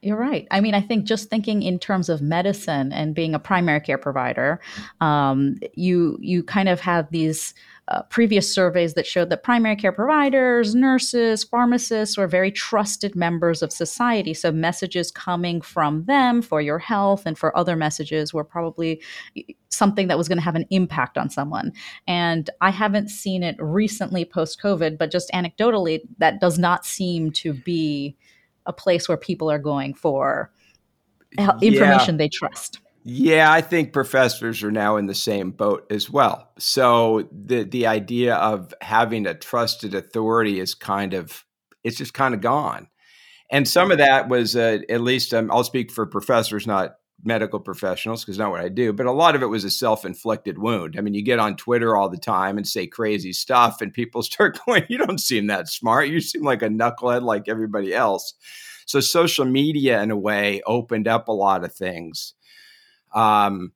You're 0.02 0.16
right. 0.16 0.48
I 0.50 0.60
mean, 0.60 0.74
I 0.74 0.80
think 0.80 1.04
just 1.04 1.30
thinking 1.30 1.62
in 1.62 1.78
terms 1.78 2.08
of 2.08 2.20
medicine 2.20 2.92
and 2.92 3.14
being 3.14 3.34
a 3.34 3.38
primary 3.38 3.80
care 3.80 3.98
provider, 3.98 4.60
um, 5.00 5.58
you 5.74 6.18
you 6.20 6.42
kind 6.42 6.68
of 6.68 6.80
have 6.80 7.08
these 7.12 7.54
uh, 7.88 8.02
previous 8.04 8.52
surveys 8.52 8.94
that 8.94 9.06
showed 9.06 9.28
that 9.30 9.42
primary 9.42 9.74
care 9.74 9.92
providers, 9.92 10.74
nurses, 10.74 11.42
pharmacists 11.42 12.16
were 12.16 12.28
very 12.28 12.52
trusted 12.52 13.16
members 13.16 13.60
of 13.60 13.72
society. 13.72 14.32
So 14.34 14.52
messages 14.52 15.10
coming 15.10 15.60
from 15.60 16.04
them 16.04 16.42
for 16.42 16.60
your 16.60 16.78
health 16.78 17.26
and 17.26 17.36
for 17.36 17.56
other 17.56 17.74
messages 17.74 18.32
were 18.32 18.44
probably 18.44 19.02
something 19.70 20.06
that 20.08 20.18
was 20.18 20.28
going 20.28 20.38
to 20.38 20.44
have 20.44 20.54
an 20.54 20.66
impact 20.70 21.18
on 21.18 21.28
someone. 21.28 21.72
And 22.06 22.48
I 22.60 22.70
haven't 22.70 23.08
seen 23.08 23.42
it 23.42 23.56
recently 23.58 24.24
post 24.24 24.60
COVID, 24.62 24.96
but 24.96 25.10
just 25.10 25.30
anecdotally, 25.32 26.02
that 26.18 26.40
does 26.40 26.58
not 26.58 26.86
seem 26.86 27.32
to 27.32 27.52
be 27.52 28.16
a 28.64 28.72
place 28.72 29.08
where 29.08 29.18
people 29.18 29.50
are 29.50 29.58
going 29.58 29.94
for 29.94 30.52
information 31.60 32.14
yeah. 32.14 32.18
they 32.18 32.28
trust. 32.28 32.78
Yeah, 33.04 33.50
I 33.50 33.60
think 33.62 33.92
professors 33.92 34.62
are 34.62 34.70
now 34.70 34.96
in 34.96 35.06
the 35.06 35.14
same 35.14 35.50
boat 35.50 35.86
as 35.90 36.08
well. 36.08 36.50
So 36.58 37.28
the 37.32 37.64
the 37.64 37.86
idea 37.86 38.36
of 38.36 38.72
having 38.80 39.26
a 39.26 39.34
trusted 39.34 39.94
authority 39.94 40.60
is 40.60 40.74
kind 40.74 41.12
of 41.14 41.44
it's 41.82 41.96
just 41.96 42.14
kind 42.14 42.32
of 42.34 42.40
gone. 42.40 42.88
And 43.50 43.68
some 43.68 43.92
of 43.92 43.98
that 43.98 44.28
was 44.28 44.56
uh, 44.56 44.80
at 44.90 45.02
least 45.02 45.34
um, 45.34 45.50
I'll 45.52 45.64
speak 45.64 45.92
for 45.92 46.06
professors, 46.06 46.66
not 46.66 46.96
medical 47.24 47.60
professionals, 47.60 48.24
because 48.24 48.38
not 48.38 48.50
what 48.52 48.60
I 48.62 48.68
do. 48.70 48.92
But 48.92 49.06
a 49.06 49.12
lot 49.12 49.34
of 49.36 49.42
it 49.42 49.46
was 49.46 49.64
a 49.64 49.70
self 49.70 50.04
inflicted 50.04 50.58
wound. 50.58 50.96
I 50.98 51.02
mean, 51.02 51.14
you 51.14 51.22
get 51.22 51.38
on 51.40 51.56
Twitter 51.56 51.96
all 51.96 52.08
the 52.10 52.18
time 52.18 52.58
and 52.58 52.68
say 52.68 52.86
crazy 52.88 53.32
stuff, 53.32 53.80
and 53.82 53.94
people 53.94 54.22
start 54.24 54.60
going, 54.66 54.84
"You 54.88 54.98
don't 54.98 55.20
seem 55.20 55.48
that 55.48 55.68
smart. 55.68 56.08
You 56.08 56.20
seem 56.20 56.42
like 56.44 56.62
a 56.62 56.68
knucklehead 56.68 57.22
like 57.22 57.48
everybody 57.48 57.94
else." 57.94 58.34
So 58.86 59.00
social 59.00 59.44
media, 59.44 60.02
in 60.02 60.10
a 60.10 60.16
way, 60.16 60.62
opened 60.66 61.08
up 61.08 61.28
a 61.28 61.32
lot 61.32 61.64
of 61.64 61.72
things. 61.74 62.34
Um, 63.14 63.72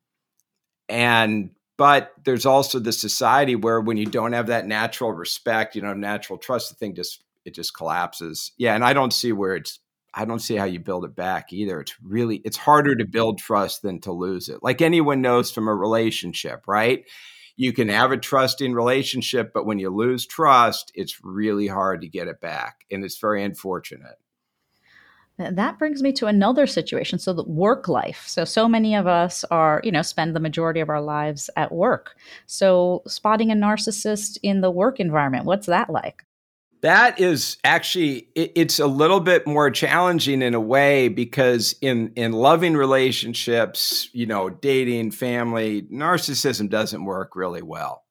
and 0.89 1.51
but 1.79 2.13
there's 2.25 2.47
also 2.47 2.79
the 2.79 2.93
society 2.93 3.55
where 3.55 3.81
when 3.81 3.97
you 3.97 4.07
don't 4.07 4.33
have 4.33 4.47
that 4.47 4.67
natural 4.67 5.13
respect, 5.13 5.77
you 5.77 5.83
know, 5.83 5.93
natural 5.93 6.39
trust, 6.39 6.71
the 6.71 6.75
thing 6.77 6.95
just 6.95 7.23
it 7.45 7.55
just 7.55 7.75
collapses. 7.77 8.53
Yeah, 8.59 8.75
and 8.75 8.85
I 8.85 8.93
don't 8.93 9.13
see 9.13 9.33
where 9.33 9.57
it's 9.57 9.79
I 10.15 10.25
don't 10.25 10.41
see 10.41 10.57
how 10.57 10.65
you 10.65 10.81
build 10.81 11.05
it 11.05 11.15
back 11.15 11.53
either. 11.53 11.81
It's 11.81 11.95
really 12.03 12.37
it's 12.45 12.57
harder 12.57 12.97
to 12.97 13.05
build 13.05 13.39
trust 13.39 13.83
than 13.83 14.01
to 14.03 14.13
lose 14.13 14.49
it. 14.49 14.63
Like 14.63 14.81
anyone 14.81 15.21
knows 15.21 15.51
from 15.51 15.69
a 15.69 15.75
relationship, 15.75 16.63
right? 16.67 17.05
You 17.57 17.73
can 17.73 17.89
have 17.89 18.13
a 18.13 18.19
trusting 18.19 18.73
relationship, 18.75 19.53
but 19.53 19.67
when 19.67 19.79
you 19.79 19.91
lose 19.91 20.27
trust, 20.27 20.93
it's 20.95 21.19
really 21.23 21.67
hard 21.67 22.03
to 22.03 22.09
get 22.09 22.29
it 22.29 22.41
back. 22.41 22.85
And 22.91 23.03
it's 23.05 23.19
very 23.19 23.43
unfortunate. 23.43 24.17
That 25.39 25.79
brings 25.79 26.03
me 26.03 26.13
to 26.15 26.27
another 26.27 26.67
situation. 26.67 27.19
So 27.19 27.33
the 27.33 27.45
work 27.45 27.89
life. 27.89 28.25
So 28.27 28.45
so 28.45 28.69
many 28.69 28.95
of 28.95 29.07
us 29.07 29.45
are, 29.51 29.81
you 29.85 29.93
know, 29.93 30.03
spend 30.03 30.35
the 30.35 30.41
majority 30.41 30.81
of 30.81 30.89
our 30.89 31.03
lives 31.03 31.51
at 31.57 31.73
work. 31.73 32.17
So 32.47 33.03
spotting 33.07 33.51
a 33.51 33.55
narcissist 33.55 34.39
in 34.43 34.63
the 34.63 34.71
work 34.71 34.99
environment, 34.99 35.45
what's 35.45 35.67
that 35.67 35.91
like? 35.91 36.25
That 36.81 37.21
is 37.21 37.59
actually 37.65 38.29
it, 38.35 38.53
it's 38.55 38.79
a 38.79 38.87
little 38.87 39.21
bit 39.21 39.47
more 39.47 39.71
challenging 39.71 40.41
in 40.41 40.55
a 40.55 40.61
way 40.61 41.09
because 41.09 41.75
in 41.83 42.13
in 42.17 42.33
loving 42.33 42.77
relationships, 42.77 44.09
you 44.13 44.25
know, 44.27 44.49
dating, 44.49 45.11
family, 45.11 45.83
narcissism 45.83 46.71
doesn't 46.71 47.05
work 47.05 47.37
really 47.37 47.63
well. 47.63 48.06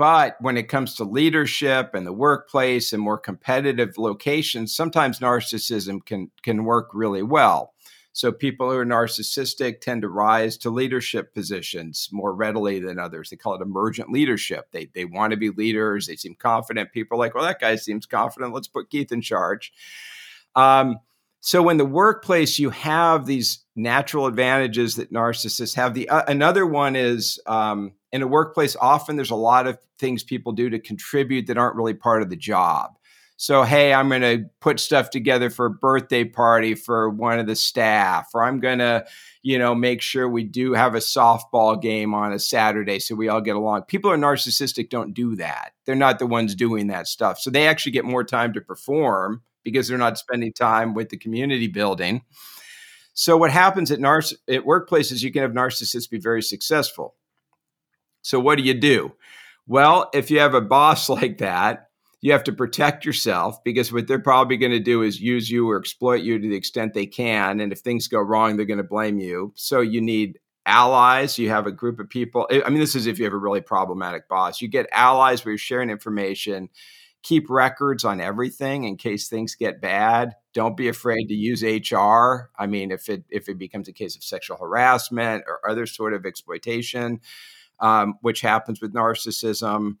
But 0.00 0.38
when 0.40 0.56
it 0.56 0.70
comes 0.70 0.94
to 0.94 1.04
leadership 1.04 1.90
and 1.92 2.06
the 2.06 2.12
workplace 2.14 2.94
and 2.94 3.02
more 3.02 3.18
competitive 3.18 3.98
locations, 3.98 4.74
sometimes 4.74 5.18
narcissism 5.18 6.02
can 6.06 6.30
can 6.42 6.64
work 6.64 6.88
really 6.94 7.22
well. 7.22 7.74
So 8.14 8.32
people 8.32 8.70
who 8.70 8.78
are 8.78 8.86
narcissistic 8.86 9.82
tend 9.82 10.00
to 10.00 10.08
rise 10.08 10.56
to 10.56 10.70
leadership 10.70 11.34
positions 11.34 12.08
more 12.12 12.34
readily 12.34 12.80
than 12.80 12.98
others. 12.98 13.28
They 13.28 13.36
call 13.36 13.56
it 13.56 13.60
emergent 13.60 14.10
leadership. 14.10 14.68
They 14.72 14.86
they 14.86 15.04
want 15.04 15.32
to 15.32 15.36
be 15.36 15.50
leaders. 15.50 16.06
They 16.06 16.16
seem 16.16 16.34
confident. 16.34 16.92
People 16.92 17.18
are 17.18 17.20
like, 17.20 17.34
well, 17.34 17.44
that 17.44 17.60
guy 17.60 17.76
seems 17.76 18.06
confident. 18.06 18.54
Let's 18.54 18.68
put 18.68 18.88
Keith 18.88 19.12
in 19.12 19.20
charge. 19.20 19.70
Um, 20.56 21.00
so 21.40 21.68
in 21.68 21.76
the 21.76 21.84
workplace, 21.84 22.58
you 22.58 22.70
have 22.70 23.26
these 23.26 23.66
natural 23.76 24.24
advantages 24.24 24.96
that 24.96 25.12
narcissists 25.12 25.74
have. 25.74 25.92
The 25.92 26.08
uh, 26.08 26.22
another 26.26 26.64
one 26.64 26.96
is 26.96 27.38
um, 27.44 27.92
in 28.12 28.22
a 28.22 28.26
workplace. 28.26 28.76
Often 28.80 29.16
there's 29.16 29.30
a 29.30 29.36
lot 29.36 29.66
of 29.66 29.78
things 29.98 30.22
people 30.22 30.52
do 30.52 30.70
to 30.70 30.78
contribute 30.78 31.46
that 31.46 31.58
aren't 31.58 31.76
really 31.76 31.94
part 31.94 32.22
of 32.22 32.30
the 32.30 32.36
job. 32.36 32.96
So, 33.36 33.62
hey, 33.62 33.94
I'm 33.94 34.10
going 34.10 34.20
to 34.20 34.44
put 34.60 34.78
stuff 34.78 35.08
together 35.08 35.48
for 35.48 35.64
a 35.64 35.70
birthday 35.70 36.24
party 36.24 36.74
for 36.74 37.08
one 37.08 37.38
of 37.38 37.46
the 37.46 37.56
staff, 37.56 38.28
or 38.34 38.44
I'm 38.44 38.60
going 38.60 38.80
to, 38.80 39.06
you 39.42 39.58
know, 39.58 39.74
make 39.74 40.02
sure 40.02 40.28
we 40.28 40.44
do 40.44 40.74
have 40.74 40.94
a 40.94 40.98
softball 40.98 41.80
game 41.80 42.12
on 42.12 42.34
a 42.34 42.38
Saturday 42.38 42.98
so 42.98 43.14
we 43.14 43.28
all 43.28 43.40
get 43.40 43.56
along. 43.56 43.84
People 43.84 44.10
are 44.10 44.18
narcissistic, 44.18 44.90
don't 44.90 45.14
do 45.14 45.36
that. 45.36 45.72
They're 45.86 45.94
not 45.94 46.18
the 46.18 46.26
ones 46.26 46.54
doing 46.54 46.88
that 46.88 47.08
stuff. 47.08 47.38
So 47.38 47.48
they 47.48 47.66
actually 47.66 47.92
get 47.92 48.04
more 48.04 48.24
time 48.24 48.52
to 48.52 48.60
perform 48.60 49.42
because 49.62 49.88
they're 49.88 49.96
not 49.96 50.18
spending 50.18 50.52
time 50.52 50.92
with 50.92 51.08
the 51.08 51.16
community 51.16 51.66
building. 51.66 52.20
So 53.14 53.38
what 53.38 53.50
happens 53.50 53.90
at 53.90 54.00
narciss- 54.00 54.34
at 54.48 54.64
workplaces, 54.64 55.22
you 55.22 55.32
can 55.32 55.40
have 55.40 55.52
narcissists 55.52 56.10
be 56.10 56.18
very 56.18 56.42
successful. 56.42 57.14
So 58.22 58.40
what 58.40 58.56
do 58.56 58.64
you 58.64 58.74
do? 58.74 59.12
Well, 59.66 60.10
if 60.12 60.30
you 60.30 60.40
have 60.40 60.54
a 60.54 60.60
boss 60.60 61.08
like 61.08 61.38
that, 61.38 61.86
you 62.22 62.32
have 62.32 62.44
to 62.44 62.52
protect 62.52 63.04
yourself 63.04 63.62
because 63.64 63.92
what 63.92 64.06
they're 64.06 64.18
probably 64.18 64.58
going 64.58 64.72
to 64.72 64.80
do 64.80 65.02
is 65.02 65.20
use 65.20 65.50
you 65.50 65.70
or 65.70 65.78
exploit 65.78 66.22
you 66.22 66.38
to 66.38 66.48
the 66.48 66.56
extent 66.56 66.92
they 66.92 67.06
can. 67.06 67.60
And 67.60 67.72
if 67.72 67.78
things 67.78 68.08
go 68.08 68.20
wrong, 68.20 68.56
they're 68.56 68.66
going 68.66 68.76
to 68.76 68.84
blame 68.84 69.18
you. 69.18 69.52
So 69.56 69.80
you 69.80 70.02
need 70.02 70.38
allies. 70.66 71.38
You 71.38 71.48
have 71.48 71.66
a 71.66 71.72
group 71.72 71.98
of 71.98 72.10
people. 72.10 72.46
I 72.50 72.68
mean, 72.68 72.80
this 72.80 72.94
is 72.94 73.06
if 73.06 73.18
you 73.18 73.24
have 73.24 73.32
a 73.32 73.38
really 73.38 73.62
problematic 73.62 74.28
boss. 74.28 74.60
You 74.60 74.68
get 74.68 74.88
allies 74.92 75.44
where 75.44 75.52
you're 75.52 75.58
sharing 75.58 75.88
information. 75.88 76.68
Keep 77.22 77.50
records 77.50 78.04
on 78.04 78.20
everything 78.20 78.84
in 78.84 78.96
case 78.96 79.28
things 79.28 79.54
get 79.54 79.80
bad. 79.80 80.34
Don't 80.54 80.76
be 80.76 80.88
afraid 80.88 81.26
to 81.26 81.34
use 81.34 81.62
HR. 81.62 82.50
I 82.58 82.66
mean, 82.66 82.90
if 82.90 83.08
it 83.08 83.24
if 83.28 83.48
it 83.48 83.58
becomes 83.58 83.88
a 83.88 83.92
case 83.92 84.16
of 84.16 84.22
sexual 84.22 84.56
harassment 84.56 85.44
or 85.46 85.60
other 85.68 85.86
sort 85.86 86.14
of 86.14 86.24
exploitation, 86.24 87.20
um, 87.80 88.14
which 88.20 88.40
happens 88.40 88.80
with 88.80 88.92
narcissism, 88.92 89.96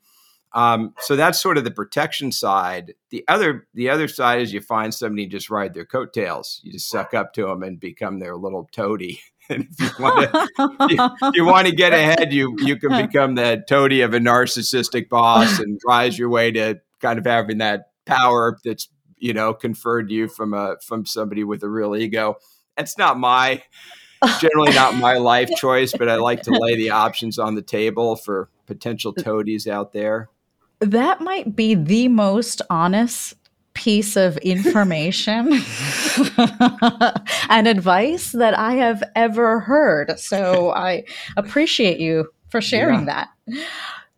um, 0.52 0.94
so 1.00 1.14
that's 1.14 1.40
sort 1.40 1.58
of 1.58 1.64
the 1.64 1.70
protection 1.70 2.32
side. 2.32 2.94
The 3.10 3.24
other 3.28 3.68
the 3.74 3.88
other 3.88 4.08
side 4.08 4.40
is 4.40 4.52
you 4.52 4.60
find 4.60 4.92
somebody 4.92 5.26
just 5.26 5.50
ride 5.50 5.74
their 5.74 5.84
coattails. 5.84 6.60
You 6.64 6.72
just 6.72 6.88
suck 6.88 7.14
up 7.14 7.32
to 7.34 7.46
them 7.46 7.62
and 7.62 7.78
become 7.78 8.18
their 8.18 8.36
little 8.36 8.68
toady. 8.72 9.20
and 9.50 9.66
if 9.70 9.98
you 9.98 10.04
want 10.04 10.32
to 10.32 10.86
you, 11.22 11.30
you 11.34 11.44
want 11.44 11.68
to 11.68 11.74
get 11.74 11.92
ahead, 11.92 12.32
you 12.32 12.56
you 12.58 12.76
can 12.76 13.06
become 13.06 13.36
the 13.36 13.62
toady 13.68 14.00
of 14.00 14.12
a 14.12 14.18
narcissistic 14.18 15.08
boss 15.08 15.60
and 15.60 15.80
rise 15.86 16.18
your 16.18 16.28
way 16.28 16.50
to 16.52 16.80
kind 17.00 17.18
of 17.18 17.26
having 17.26 17.58
that 17.58 17.90
power 18.04 18.58
that's 18.64 18.88
you 19.18 19.32
know 19.32 19.54
conferred 19.54 20.08
to 20.08 20.14
you 20.14 20.26
from 20.26 20.52
a 20.52 20.76
from 20.84 21.06
somebody 21.06 21.44
with 21.44 21.62
a 21.62 21.68
real 21.68 21.94
ego. 21.94 22.34
It's 22.76 22.98
not 22.98 23.18
my 23.18 23.62
generally 24.40 24.72
not 24.72 24.96
my 24.96 25.18
life 25.18 25.50
choice, 25.56 25.92
but 25.92 26.08
I 26.08 26.16
like 26.16 26.42
to 26.42 26.50
lay 26.50 26.76
the 26.76 26.90
options 26.90 27.38
on 27.38 27.54
the 27.54 27.62
table 27.62 28.16
for 28.16 28.48
potential 28.66 29.12
toadies 29.12 29.66
out 29.66 29.92
there 29.92 30.28
that 30.80 31.20
might 31.20 31.54
be 31.54 31.74
the 31.74 32.08
most 32.08 32.62
honest 32.70 33.34
piece 33.74 34.16
of 34.16 34.36
information 34.38 35.52
and 37.48 37.68
advice 37.68 38.32
that 38.32 38.58
I 38.58 38.74
have 38.74 39.02
ever 39.14 39.60
heard. 39.60 40.18
So 40.18 40.70
I 40.74 41.04
appreciate 41.36 42.00
you 42.00 42.28
for 42.48 42.60
sharing 42.60 43.06
yeah. 43.06 43.26
that. 43.46 43.64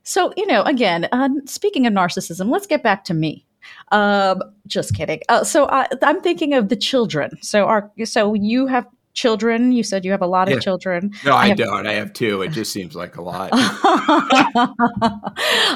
So, 0.04 0.32
you 0.36 0.46
know, 0.46 0.62
again, 0.62 1.08
uh, 1.12 1.28
speaking 1.44 1.86
of 1.86 1.92
narcissism, 1.92 2.50
let's 2.50 2.66
get 2.66 2.82
back 2.82 3.04
to 3.04 3.14
me. 3.14 3.46
Um, 3.92 4.42
just 4.66 4.94
kidding. 4.94 5.20
Uh, 5.28 5.44
so 5.44 5.68
I, 5.68 5.86
I'm 6.02 6.20
thinking 6.20 6.54
of 6.54 6.68
the 6.68 6.76
children. 6.76 7.30
So, 7.42 7.66
our 7.66 7.92
so 8.04 8.34
you 8.34 8.66
have 8.66 8.86
children. 9.14 9.72
You 9.72 9.82
said 9.82 10.04
you 10.04 10.10
have 10.12 10.22
a 10.22 10.26
lot 10.26 10.48
of 10.48 10.54
yeah. 10.54 10.60
children. 10.60 11.12
No, 11.24 11.34
I, 11.34 11.42
I 11.42 11.48
have, 11.48 11.56
don't. 11.56 11.86
I 11.86 11.92
have 11.94 12.12
two. 12.12 12.42
It 12.42 12.50
just 12.52 12.72
seems 12.72 12.94
like 12.94 13.16
a 13.16 13.22
lot. 13.22 13.50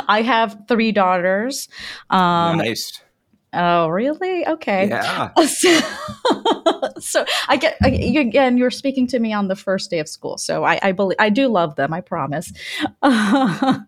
I 0.08 0.22
have 0.24 0.64
three 0.68 0.92
daughters. 0.92 1.68
Um, 2.10 2.58
nice. 2.58 3.00
Oh, 3.56 3.88
really? 3.88 4.46
Okay. 4.46 4.88
Yeah. 4.88 5.30
So, 5.46 5.80
so 7.00 7.24
I 7.48 7.56
get 7.56 7.76
I, 7.82 7.88
you, 7.88 8.20
again. 8.20 8.56
You're 8.58 8.70
speaking 8.70 9.06
to 9.08 9.18
me 9.18 9.32
on 9.32 9.48
the 9.48 9.56
first 9.56 9.90
day 9.90 10.00
of 10.00 10.08
school, 10.08 10.36
so 10.38 10.64
I, 10.64 10.78
I 10.82 10.92
believe 10.92 11.16
I 11.18 11.30
do 11.30 11.48
love 11.48 11.76
them. 11.76 11.94
I 11.94 12.00
promise. 12.00 12.52
Uh, 13.02 13.78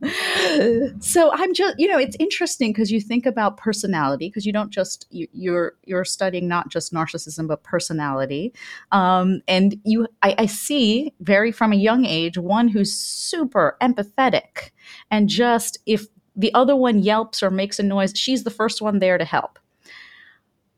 so 1.00 1.30
I'm 1.32 1.52
just, 1.52 1.78
you 1.78 1.88
know, 1.88 1.98
it's 1.98 2.16
interesting 2.18 2.72
because 2.72 2.90
you 2.90 3.00
think 3.00 3.26
about 3.26 3.56
personality 3.56 4.28
because 4.28 4.46
you 4.46 4.52
don't 4.52 4.70
just 4.70 5.06
you, 5.10 5.26
you're 5.32 5.72
you're 5.84 6.04
studying 6.04 6.48
not 6.48 6.70
just 6.70 6.92
narcissism 6.92 7.48
but 7.48 7.62
personality, 7.64 8.54
um, 8.92 9.42
and 9.48 9.76
you 9.84 10.06
I, 10.22 10.34
I 10.38 10.46
see 10.46 11.12
very 11.20 11.52
from 11.52 11.72
a 11.72 11.76
young 11.76 12.04
age 12.04 12.38
one 12.38 12.68
who's 12.68 12.94
super 12.94 13.76
empathetic 13.82 14.70
and 15.10 15.28
just 15.28 15.78
if 15.86 16.06
the 16.38 16.54
other 16.54 16.76
one 16.76 17.00
yelps 17.00 17.42
or 17.42 17.50
makes 17.50 17.78
a 17.78 17.82
noise, 17.82 18.12
she's 18.14 18.44
the 18.44 18.50
first 18.50 18.80
one 18.80 19.00
there 19.00 19.18
to 19.18 19.24
help. 19.24 19.58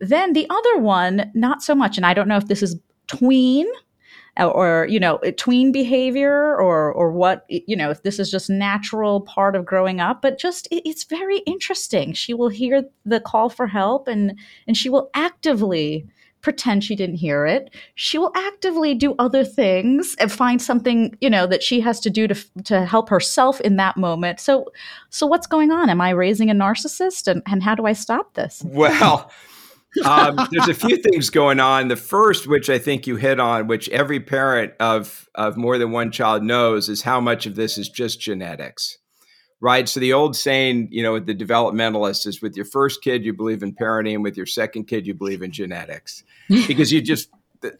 Then 0.00 0.32
the 0.32 0.46
other 0.48 0.78
one, 0.78 1.30
not 1.34 1.62
so 1.62 1.74
much. 1.74 1.98
And 1.98 2.06
I 2.06 2.14
don't 2.14 2.26
know 2.26 2.38
if 2.38 2.48
this 2.48 2.62
is 2.62 2.76
tween 3.06 3.66
uh, 4.38 4.48
or, 4.48 4.86
you 4.88 4.98
know, 4.98 5.16
uh, 5.16 5.32
tween 5.36 5.70
behavior 5.70 6.56
or, 6.56 6.90
or 6.92 7.12
what, 7.12 7.44
you 7.48 7.76
know, 7.76 7.90
if 7.90 8.02
this 8.02 8.18
is 8.18 8.30
just 8.30 8.48
natural 8.48 9.20
part 9.20 9.54
of 9.54 9.66
growing 9.66 10.00
up, 10.00 10.22
but 10.22 10.38
just 10.38 10.66
it's 10.70 11.04
very 11.04 11.38
interesting. 11.40 12.14
She 12.14 12.32
will 12.32 12.48
hear 12.48 12.84
the 13.04 13.20
call 13.20 13.50
for 13.50 13.66
help 13.66 14.08
and, 14.08 14.38
and 14.66 14.76
she 14.76 14.88
will 14.88 15.10
actively 15.12 16.06
pretend 16.42 16.84
she 16.84 16.96
didn't 16.96 17.16
hear 17.16 17.46
it. 17.46 17.70
She 17.94 18.18
will 18.18 18.32
actively 18.34 18.94
do 18.94 19.14
other 19.18 19.44
things 19.44 20.16
and 20.18 20.30
find 20.30 20.60
something, 20.60 21.16
you 21.20 21.30
know, 21.30 21.46
that 21.46 21.62
she 21.62 21.80
has 21.80 22.00
to 22.00 22.10
do 22.10 22.26
to 22.28 22.62
to 22.64 22.84
help 22.84 23.08
herself 23.08 23.60
in 23.60 23.76
that 23.76 23.96
moment. 23.96 24.40
So 24.40 24.66
so 25.10 25.26
what's 25.26 25.46
going 25.46 25.70
on? 25.70 25.90
Am 25.90 26.00
I 26.00 26.10
raising 26.10 26.50
a 26.50 26.54
narcissist 26.54 27.28
and, 27.28 27.42
and 27.46 27.62
how 27.62 27.74
do 27.74 27.86
I 27.86 27.92
stop 27.92 28.34
this? 28.34 28.64
Well, 28.80 29.30
um, 30.04 30.38
there's 30.52 30.68
a 30.68 30.74
few 30.74 30.96
things 30.96 31.28
going 31.28 31.60
on. 31.60 31.88
The 31.88 31.96
first, 31.96 32.46
which 32.46 32.70
I 32.70 32.78
think 32.78 33.06
you 33.06 33.16
hit 33.16 33.38
on, 33.38 33.66
which 33.66 33.88
every 33.90 34.20
parent 34.20 34.72
of 34.80 35.28
of 35.34 35.56
more 35.56 35.76
than 35.76 35.90
one 35.90 36.10
child 36.12 36.42
knows, 36.42 36.88
is 36.88 37.02
how 37.02 37.20
much 37.20 37.44
of 37.46 37.56
this 37.56 37.76
is 37.76 37.88
just 37.88 38.20
genetics 38.20 38.98
right? 39.60 39.88
So 39.88 40.00
the 40.00 40.12
old 40.12 40.36
saying, 40.36 40.88
you 40.90 41.02
know, 41.02 41.12
with 41.14 41.26
the 41.26 41.34
developmentalist 41.34 42.26
is 42.26 42.40
with 42.40 42.56
your 42.56 42.64
first 42.64 43.02
kid, 43.02 43.24
you 43.24 43.32
believe 43.32 43.62
in 43.62 43.74
parenting. 43.74 44.22
With 44.22 44.36
your 44.36 44.46
second 44.46 44.84
kid, 44.84 45.06
you 45.06 45.14
believe 45.14 45.42
in 45.42 45.52
genetics 45.52 46.24
because 46.48 46.92
you 46.92 47.00
just, 47.02 47.30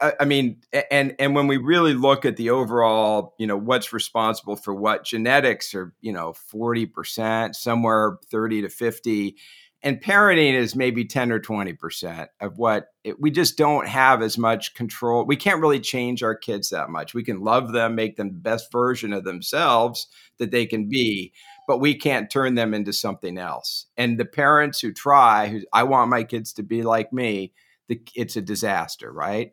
I 0.00 0.26
mean, 0.26 0.58
and, 0.90 1.14
and 1.18 1.34
when 1.34 1.46
we 1.46 1.56
really 1.56 1.94
look 1.94 2.26
at 2.26 2.36
the 2.36 2.50
overall, 2.50 3.34
you 3.38 3.46
know, 3.46 3.56
what's 3.56 3.92
responsible 3.92 4.56
for 4.56 4.74
what 4.74 5.04
genetics 5.04 5.74
are, 5.74 5.94
you 6.02 6.12
know, 6.12 6.34
40%, 6.52 7.54
somewhere 7.54 8.18
30 8.30 8.62
to 8.62 8.68
50 8.68 9.36
and 9.82 10.00
parenting 10.00 10.54
is 10.54 10.76
maybe 10.76 11.04
10 11.04 11.32
or 11.32 11.40
20% 11.40 12.28
of 12.40 12.58
what 12.58 12.88
it, 13.02 13.18
we 13.18 13.30
just 13.30 13.56
don't 13.56 13.88
have 13.88 14.20
as 14.20 14.36
much 14.36 14.74
control. 14.74 15.24
We 15.24 15.36
can't 15.36 15.60
really 15.60 15.80
change 15.80 16.22
our 16.22 16.34
kids 16.34 16.70
that 16.70 16.90
much. 16.90 17.14
We 17.14 17.24
can 17.24 17.40
love 17.40 17.72
them, 17.72 17.94
make 17.94 18.16
them 18.16 18.28
the 18.28 18.40
best 18.40 18.70
version 18.70 19.12
of 19.12 19.24
themselves 19.24 20.06
that 20.38 20.50
they 20.50 20.66
can 20.66 20.88
be, 20.88 21.32
but 21.70 21.78
we 21.78 21.94
can't 21.94 22.28
turn 22.28 22.56
them 22.56 22.74
into 22.74 22.92
something 22.92 23.38
else. 23.38 23.86
And 23.96 24.18
the 24.18 24.24
parents 24.24 24.80
who 24.80 24.92
try, 24.92 25.46
who 25.46 25.60
I 25.72 25.84
want 25.84 26.10
my 26.10 26.24
kids 26.24 26.52
to 26.54 26.64
be 26.64 26.82
like 26.82 27.12
me, 27.12 27.52
the, 27.86 28.00
it's 28.16 28.34
a 28.34 28.42
disaster, 28.42 29.12
right? 29.12 29.52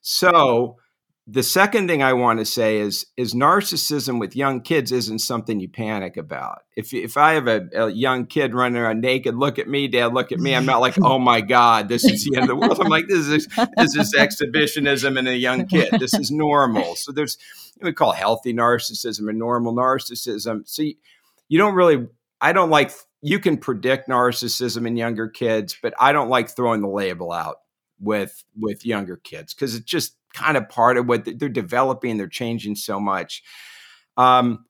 So 0.00 0.78
the 1.26 1.42
second 1.42 1.88
thing 1.88 2.02
I 2.02 2.14
want 2.14 2.38
to 2.38 2.46
say 2.46 2.78
is 2.78 3.04
is 3.18 3.34
narcissism 3.34 4.18
with 4.18 4.34
young 4.34 4.62
kids 4.62 4.92
isn't 4.92 5.18
something 5.18 5.60
you 5.60 5.68
panic 5.68 6.16
about. 6.16 6.62
If 6.74 6.94
if 6.94 7.18
I 7.18 7.34
have 7.34 7.46
a, 7.48 7.68
a, 7.74 7.90
young 7.90 8.24
kid 8.24 8.54
running 8.54 8.80
around 8.80 9.02
naked, 9.02 9.34
look 9.34 9.58
at 9.58 9.68
me, 9.68 9.88
Dad, 9.88 10.14
look 10.14 10.32
at 10.32 10.38
me. 10.38 10.56
I'm 10.56 10.64
not 10.64 10.80
like, 10.80 10.98
oh 11.02 11.18
my 11.18 11.42
God, 11.42 11.90
this 11.90 12.02
is 12.04 12.24
the 12.24 12.36
end 12.36 12.44
of 12.44 12.48
the 12.48 12.56
world. 12.56 12.80
I'm 12.80 12.88
like, 12.88 13.08
this 13.08 13.28
is 13.28 13.46
this 13.76 13.94
is 13.94 14.14
exhibitionism 14.14 15.18
in 15.18 15.26
a 15.26 15.32
young 15.32 15.66
kid. 15.66 15.90
This 16.00 16.14
is 16.14 16.30
normal. 16.30 16.96
So 16.96 17.12
there's 17.12 17.36
we 17.82 17.92
call 17.92 18.12
healthy 18.12 18.54
narcissism 18.54 19.28
and 19.28 19.38
normal 19.38 19.74
narcissism. 19.74 20.62
So 20.66 20.82
you, 21.48 21.58
don't 21.58 21.74
really 21.74 22.06
I 22.40 22.52
don't 22.52 22.70
like 22.70 22.92
you 23.22 23.38
can 23.38 23.56
predict 23.56 24.08
narcissism 24.08 24.86
in 24.86 24.96
younger 24.96 25.28
kids, 25.28 25.76
but 25.80 25.94
I 26.00 26.12
don't 26.12 26.28
like 26.28 26.50
throwing 26.50 26.82
the 26.82 26.88
label 26.88 27.32
out 27.32 27.58
with 28.00 28.42
with 28.58 28.84
younger 28.84 29.16
kids 29.16 29.54
because 29.54 29.74
it's 29.74 29.86
just 29.86 30.16
kind 30.34 30.56
of 30.56 30.68
part 30.68 30.96
of 30.96 31.06
what 31.06 31.24
they're 31.24 31.48
developing. 31.48 32.16
They're 32.16 32.26
changing 32.26 32.74
so 32.74 32.98
much. 32.98 33.42
Um, 34.16 34.64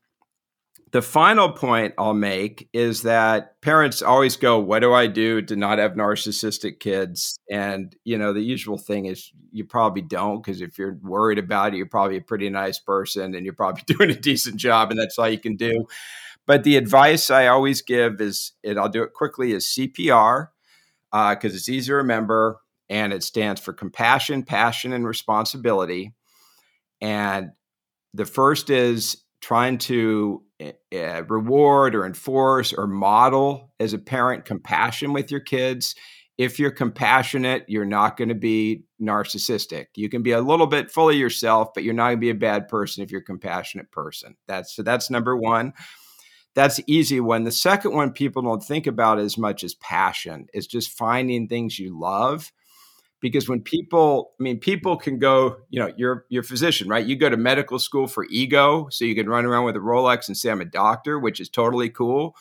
the 0.93 1.01
final 1.01 1.51
point 1.51 1.95
I'll 1.97 2.13
make 2.13 2.69
is 2.75 3.03
that 3.03 3.59
parents 3.63 4.03
always 4.03 4.37
go, 4.37 4.59
"What 4.59 4.81
do 4.81 4.93
I 4.93 5.07
do 5.07 5.41
to 5.41 5.57
not 5.57 5.79
have 5.79 5.93
narcissistic 5.93 6.81
kids?" 6.81 7.39
And 7.51 7.97
you 8.05 8.19
know, 8.19 8.35
the 8.35 8.43
usual 8.43 8.77
thing 8.77 9.07
is 9.07 9.33
you 9.51 9.65
probably 9.65 10.03
don't 10.03 10.43
because 10.43 10.61
if 10.61 10.77
you're 10.77 10.99
worried 11.03 11.39
about 11.39 11.73
it, 11.73 11.79
you're 11.79 11.87
probably 11.87 12.19
a 12.19 12.23
pretty 12.23 12.51
nice 12.51 12.79
person 12.79 13.35
and 13.35 13.47
you're 13.47 13.55
probably 13.55 13.83
doing 13.87 14.11
a 14.11 14.21
decent 14.21 14.57
job, 14.57 14.91
and 14.91 15.01
that's 15.01 15.19
all 15.19 15.31
you 15.31 15.39
can 15.39 15.57
do. 15.57 15.87
But 16.47 16.65
the 16.65 16.77
advice 16.77 17.31
I 17.31 17.47
always 17.47 17.83
give 17.83 18.21
is, 18.21 18.53
and 18.65 18.79
I'll 18.79 18.89
do 18.89 19.03
it 19.03 19.13
quickly, 19.13 19.53
is 19.53 19.67
CPR 19.67 20.49
because 21.11 21.53
uh, 21.53 21.57
it's 21.57 21.69
easy 21.69 21.89
to 21.89 21.97
remember 21.97 22.61
and 22.89 23.13
it 23.13 23.23
stands 23.23 23.61
for 23.61 23.73
compassion, 23.73 24.43
passion, 24.43 24.93
and 24.93 25.07
responsibility. 25.07 26.13
And 27.01 27.53
the 28.13 28.27
first 28.27 28.71
is 28.71 29.23
trying 29.41 29.79
to 29.79 30.43
uh, 30.61 31.25
reward 31.25 31.95
or 31.95 32.05
enforce 32.05 32.73
or 32.73 32.87
model 32.87 33.73
as 33.81 33.93
a 33.93 33.99
parent 33.99 34.45
compassion 34.45 35.13
with 35.13 35.31
your 35.31 35.41
kids. 35.41 35.95
If 36.39 36.59
you're 36.59 36.71
compassionate, 36.71 37.65
you're 37.69 37.85
not 37.85 38.17
going 38.17 38.29
to 38.29 38.35
be 38.35 38.85
narcissistic. 39.01 39.87
You 39.97 40.09
can 40.09 40.23
be 40.23 40.33
a 40.33 40.41
little 40.41 40.67
bit 40.67 40.91
full 40.91 41.09
of 41.09 41.17
yourself, 41.17 41.69
but 41.75 41.85
you're 41.85 41.95
not 41.95 42.09
going 42.09 42.17
to 42.17 42.21
be 42.21 42.31
a 42.31 42.35
bad 42.35 42.69
person 42.69 43.03
if 43.03 43.11
you're 43.11 43.21
a 43.21 43.25
compassionate 43.25 43.91
person. 43.91 44.37
That's 44.47 44.75
so 44.75 44.83
that's 44.83 45.11
number 45.11 45.37
1 45.37 45.73
that's 46.55 46.81
easy 46.87 47.21
one. 47.21 47.45
The 47.45 47.53
second 47.53 47.93
one 47.93 48.13
people 48.13 48.43
don't 48.43 48.63
think 48.63 48.87
about 48.87 49.19
as 49.19 49.39
much 49.39 49.65
as 49.65 49.75
passion 49.75 50.49
is 50.53 50.67
just 50.67 50.91
finding 50.91 51.49
things 51.49 51.79
you 51.79 51.99
love. 51.99 52.53
Because 53.21 53.49
when 53.49 53.61
people, 53.61 54.33
I 54.41 54.43
mean, 54.43 54.59
people 54.59 54.97
can 54.97 55.19
go, 55.21 55.59
you 55.71 55.79
know, 55.79 55.93
you're 55.97 56.27
a 56.33 56.43
physician, 56.43 56.89
right? 56.89 57.07
You 57.07 57.15
go 57.15 57.31
to 57.31 57.37
medical 57.37 57.79
school 57.79 58.09
for 58.09 58.27
ego, 58.29 58.89
so 58.91 59.05
you 59.05 59.15
can 59.15 59.29
run 59.29 59.47
around 59.47 59.65
with 59.65 59.77
a 59.77 59.81
Rolex 59.81 60.27
and 60.27 60.37
say 60.37 60.51
I'm 60.51 60.61
a 60.61 60.65
doctor, 60.65 61.21
which 61.21 61.39
is 61.39 61.49
totally 61.49 61.89
cool. 61.89 62.35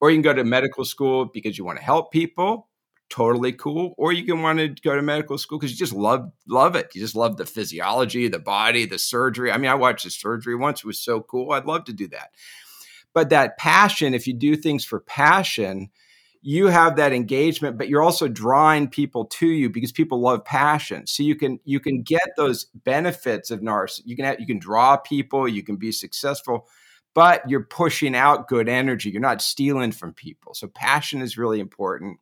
Or 0.00 0.10
you 0.10 0.16
can 0.16 0.22
go 0.22 0.32
to 0.32 0.44
medical 0.44 0.84
school 0.84 1.24
because 1.24 1.58
you 1.58 1.64
want 1.64 1.78
to 1.78 1.84
help 1.84 2.12
people, 2.12 2.68
totally 3.10 3.52
cool. 3.52 3.94
Or 3.98 4.12
you 4.12 4.24
can 4.24 4.40
want 4.40 4.60
to 4.60 4.68
go 4.68 4.94
to 4.94 5.02
medical 5.02 5.38
school 5.38 5.58
because 5.58 5.72
you 5.72 5.76
just 5.76 5.92
love 5.92 6.30
love 6.46 6.76
it. 6.76 6.92
You 6.94 7.00
just 7.00 7.16
love 7.16 7.36
the 7.36 7.44
physiology, 7.44 8.28
the 8.28 8.38
body, 8.38 8.86
the 8.86 8.98
surgery. 8.98 9.50
I 9.50 9.58
mean, 9.58 9.70
I 9.72 9.74
watched 9.74 10.04
the 10.04 10.10
surgery 10.10 10.54
once; 10.54 10.80
it 10.80 10.86
was 10.86 11.00
so 11.00 11.20
cool. 11.20 11.50
I'd 11.50 11.66
love 11.66 11.84
to 11.86 11.92
do 11.92 12.06
that. 12.08 12.30
But 13.18 13.30
that 13.30 13.58
passion, 13.58 14.14
if 14.14 14.28
you 14.28 14.32
do 14.32 14.54
things 14.54 14.84
for 14.84 15.00
passion, 15.00 15.90
you 16.40 16.68
have 16.68 16.94
that 16.94 17.12
engagement 17.12 17.76
but 17.76 17.88
you're 17.88 18.00
also 18.00 18.28
drawing 18.28 18.86
people 18.86 19.24
to 19.24 19.48
you 19.48 19.68
because 19.68 19.90
people 19.90 20.20
love 20.20 20.44
passion 20.44 21.04
so 21.04 21.24
you 21.24 21.34
can 21.34 21.58
you 21.64 21.80
can 21.80 22.00
get 22.00 22.22
those 22.36 22.66
benefits 22.84 23.50
of 23.50 23.60
nars 23.60 24.00
you 24.04 24.14
can 24.14 24.24
have, 24.24 24.38
you 24.38 24.46
can 24.46 24.60
draw 24.60 24.96
people 24.96 25.48
you 25.48 25.64
can 25.64 25.74
be 25.74 25.90
successful 25.90 26.68
but 27.12 27.42
you're 27.50 27.64
pushing 27.64 28.14
out 28.14 28.46
good 28.46 28.68
energy 28.68 29.10
you're 29.10 29.20
not 29.20 29.42
stealing 29.42 29.90
from 29.90 30.12
people 30.14 30.54
so 30.54 30.68
passion 30.68 31.20
is 31.20 31.36
really 31.36 31.58
important 31.58 32.20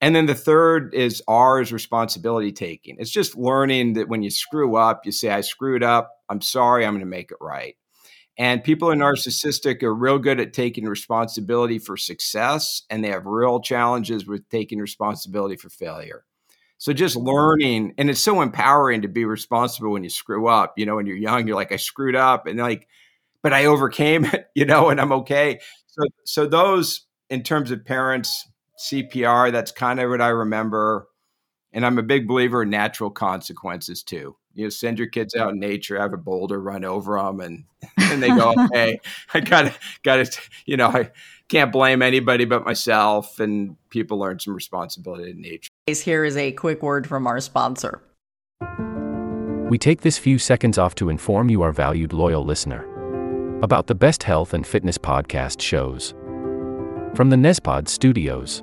and 0.00 0.16
then 0.16 0.26
the 0.26 0.34
third 0.34 0.92
is 0.92 1.22
R 1.28 1.60
is 1.60 1.72
responsibility 1.72 2.52
taking. 2.52 2.96
It's 2.98 3.10
just 3.10 3.36
learning 3.36 3.92
that 3.94 4.08
when 4.08 4.22
you 4.22 4.30
screw 4.30 4.76
up, 4.76 5.04
you 5.04 5.12
say, 5.12 5.28
I 5.28 5.42
screwed 5.42 5.82
up. 5.82 6.10
I'm 6.30 6.40
sorry. 6.40 6.86
I'm 6.86 6.94
going 6.94 7.00
to 7.00 7.06
make 7.06 7.30
it 7.30 7.36
right. 7.40 7.76
And 8.38 8.64
people 8.64 8.88
who 8.88 8.92
are 8.92 8.96
mm-hmm. 8.96 9.28
narcissistic 9.28 9.82
are 9.82 9.94
real 9.94 10.18
good 10.18 10.40
at 10.40 10.52
taking 10.52 10.86
responsibility 10.86 11.78
for 11.78 11.96
success, 11.96 12.82
and 12.88 13.04
they 13.04 13.08
have 13.08 13.26
real 13.26 13.60
challenges 13.60 14.26
with 14.26 14.48
taking 14.48 14.78
responsibility 14.78 15.56
for 15.56 15.68
failure. 15.68 16.24
So 16.78 16.92
just 16.92 17.16
mm-hmm. 17.16 17.28
learning, 17.28 17.94
and 17.98 18.08
it's 18.08 18.20
so 18.20 18.40
empowering 18.40 19.02
to 19.02 19.08
be 19.08 19.24
responsible 19.24 19.90
when 19.92 20.04
you 20.04 20.10
screw 20.10 20.48
up. 20.48 20.74
You 20.76 20.86
know, 20.86 20.96
when 20.96 21.06
you're 21.06 21.16
young, 21.16 21.46
you're 21.46 21.56
like, 21.56 21.72
I 21.72 21.76
screwed 21.76 22.16
up, 22.16 22.46
and 22.46 22.58
like, 22.58 22.88
but 23.42 23.52
I 23.52 23.66
overcame 23.66 24.24
it. 24.24 24.46
You 24.54 24.66
know, 24.66 24.90
and 24.90 25.00
I'm 25.00 25.12
okay. 25.12 25.60
So, 25.86 26.02
so 26.24 26.46
those 26.46 27.06
in 27.30 27.42
terms 27.42 27.70
of 27.70 27.84
parents, 27.84 28.46
CPR, 28.78 29.52
that's 29.52 29.70
kind 29.70 30.00
of 30.00 30.10
what 30.10 30.20
I 30.20 30.28
remember. 30.28 31.06
And 31.72 31.86
I'm 31.86 31.98
a 31.98 32.02
big 32.02 32.26
believer 32.26 32.62
in 32.62 32.70
natural 32.70 33.10
consequences 33.10 34.02
too 34.02 34.36
you 34.54 34.64
know, 34.64 34.68
send 34.70 34.98
your 34.98 35.08
kids 35.08 35.34
out 35.34 35.50
in 35.52 35.60
nature, 35.60 35.98
have 35.98 36.12
a 36.12 36.18
boulder 36.18 36.60
run 36.60 36.84
over 36.84 37.16
them, 37.16 37.40
and 37.40 37.64
and 38.00 38.22
they 38.22 38.28
go, 38.28 38.54
"Hey, 38.72 39.00
I 39.34 39.40
got 39.40 39.62
to 39.62 39.74
got 40.02 40.24
to, 40.24 40.40
you 40.66 40.76
know, 40.76 40.88
I 40.88 41.10
can't 41.48 41.72
blame 41.72 42.02
anybody 42.02 42.44
but 42.44 42.64
myself." 42.64 43.40
And 43.40 43.76
people 43.90 44.18
learn 44.18 44.38
some 44.38 44.54
responsibility 44.54 45.30
in 45.30 45.40
nature. 45.40 45.70
Here 45.86 46.24
is 46.24 46.36
a 46.36 46.52
quick 46.52 46.82
word 46.82 47.06
from 47.06 47.26
our 47.26 47.40
sponsor. 47.40 48.02
We 49.70 49.78
take 49.78 50.00
this 50.00 50.18
few 50.18 50.38
seconds 50.38 50.78
off 50.78 50.96
to 50.96 51.08
inform 51.08 51.48
you, 51.48 51.62
our 51.62 51.72
valued 51.72 52.12
loyal 52.12 52.44
listener, 52.44 52.84
about 53.62 53.86
the 53.86 53.94
best 53.94 54.24
health 54.24 54.52
and 54.52 54.66
fitness 54.66 54.98
podcast 54.98 55.60
shows 55.60 56.12
from 57.14 57.30
the 57.30 57.36
Nezpod 57.36 57.88
Studios. 57.88 58.62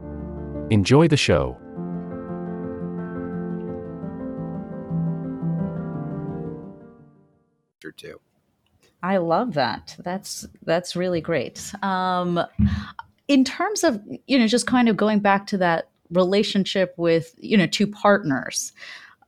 Enjoy 0.71 1.09
the 1.09 1.17
show. 1.17 1.57
Or 7.83 7.91
two. 7.91 8.21
I 9.03 9.17
love 9.17 9.55
that. 9.55 9.97
That's 9.99 10.47
that's 10.63 10.95
really 10.95 11.19
great. 11.19 11.73
Um, 11.83 12.39
in 13.27 13.43
terms 13.43 13.83
of 13.83 14.01
you 14.27 14.39
know 14.39 14.47
just 14.47 14.65
kind 14.65 14.87
of 14.87 14.95
going 14.95 15.19
back 15.19 15.45
to 15.47 15.57
that 15.57 15.89
relationship 16.09 16.93
with 16.95 17.35
you 17.37 17.57
know 17.57 17.67
two 17.67 17.87
partners 17.87 18.71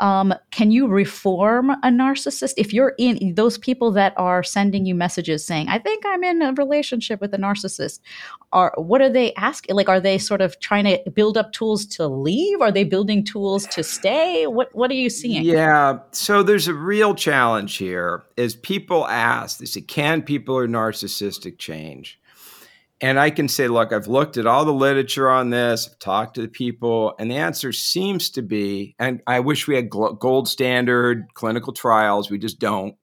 um, 0.03 0.33
can 0.51 0.69
you 0.69 0.87
reform 0.87 1.69
a 1.69 1.89
narcissist 1.89 2.53
if 2.57 2.73
you're 2.73 2.93
in 2.97 3.35
those 3.35 3.57
people 3.57 3.91
that 3.91 4.13
are 4.17 4.43
sending 4.43 4.85
you 4.85 4.93
messages 4.93 5.45
saying 5.45 5.67
i 5.69 5.79
think 5.79 6.03
i'm 6.05 6.23
in 6.23 6.41
a 6.41 6.53
relationship 6.53 7.21
with 7.21 7.33
a 7.33 7.37
narcissist 7.37 7.99
are 8.51 8.73
what 8.77 9.01
are 9.01 9.09
they 9.09 9.33
asking 9.35 9.75
like 9.75 9.89
are 9.89 9.99
they 9.99 10.17
sort 10.17 10.41
of 10.41 10.59
trying 10.59 10.83
to 10.83 10.99
build 11.11 11.37
up 11.37 11.53
tools 11.53 11.85
to 11.85 12.07
leave 12.07 12.59
are 12.61 12.71
they 12.71 12.83
building 12.83 13.23
tools 13.23 13.65
to 13.67 13.83
stay 13.83 14.45
what 14.45 14.73
what 14.75 14.91
are 14.91 14.95
you 14.95 15.09
seeing 15.09 15.43
Yeah. 15.53 15.99
So 16.11 16.43
there's 16.43 16.67
a 16.67 16.73
real 16.73 17.15
challenge 17.15 17.77
here 17.77 18.23
is 18.37 18.55
people 18.55 19.07
ask, 19.07 19.59
they 19.59 19.65
say, 19.65 19.81
can 19.81 20.21
people 20.21 20.55
who 20.55 20.61
are 20.61 20.67
narcissistic 20.67 21.57
change? 21.57 22.19
And 23.03 23.19
I 23.19 23.31
can 23.31 23.49
say, 23.49 23.67
look, 23.67 23.91
I've 23.91 24.07
looked 24.07 24.37
at 24.37 24.47
all 24.47 24.63
the 24.63 24.71
literature 24.71 25.29
on 25.29 25.49
this, 25.49 25.89
I've 25.89 25.99
talked 25.99 26.35
to 26.35 26.41
the 26.41 26.47
people, 26.47 27.15
and 27.19 27.29
the 27.29 27.35
answer 27.35 27.73
seems 27.73 28.29
to 28.29 28.41
be, 28.41 28.95
and 28.97 29.21
I 29.27 29.41
wish 29.41 29.67
we 29.67 29.75
had 29.75 29.89
gold 29.89 30.47
standard 30.47 31.25
clinical 31.33 31.73
trials, 31.73 32.31
we 32.31 32.37
just 32.37 32.59
don't. 32.59 32.95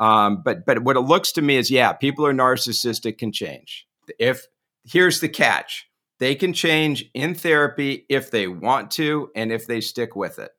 Um, 0.00 0.42
but 0.44 0.66
but 0.66 0.82
what 0.82 0.96
it 0.96 1.02
looks 1.02 1.30
to 1.32 1.42
me 1.42 1.56
is, 1.56 1.70
yeah, 1.70 1.92
people 1.92 2.26
are 2.26 2.34
narcissistic 2.34 3.18
can 3.18 3.30
change. 3.30 3.86
If 4.18 4.44
here's 4.84 5.20
the 5.20 5.28
catch, 5.28 5.88
they 6.18 6.34
can 6.34 6.52
change 6.52 7.08
in 7.14 7.36
therapy 7.36 8.06
if 8.08 8.32
they 8.32 8.48
want 8.48 8.90
to 8.92 9.30
and 9.36 9.52
if 9.52 9.68
they 9.68 9.80
stick 9.80 10.16
with 10.16 10.40
it. 10.40 10.50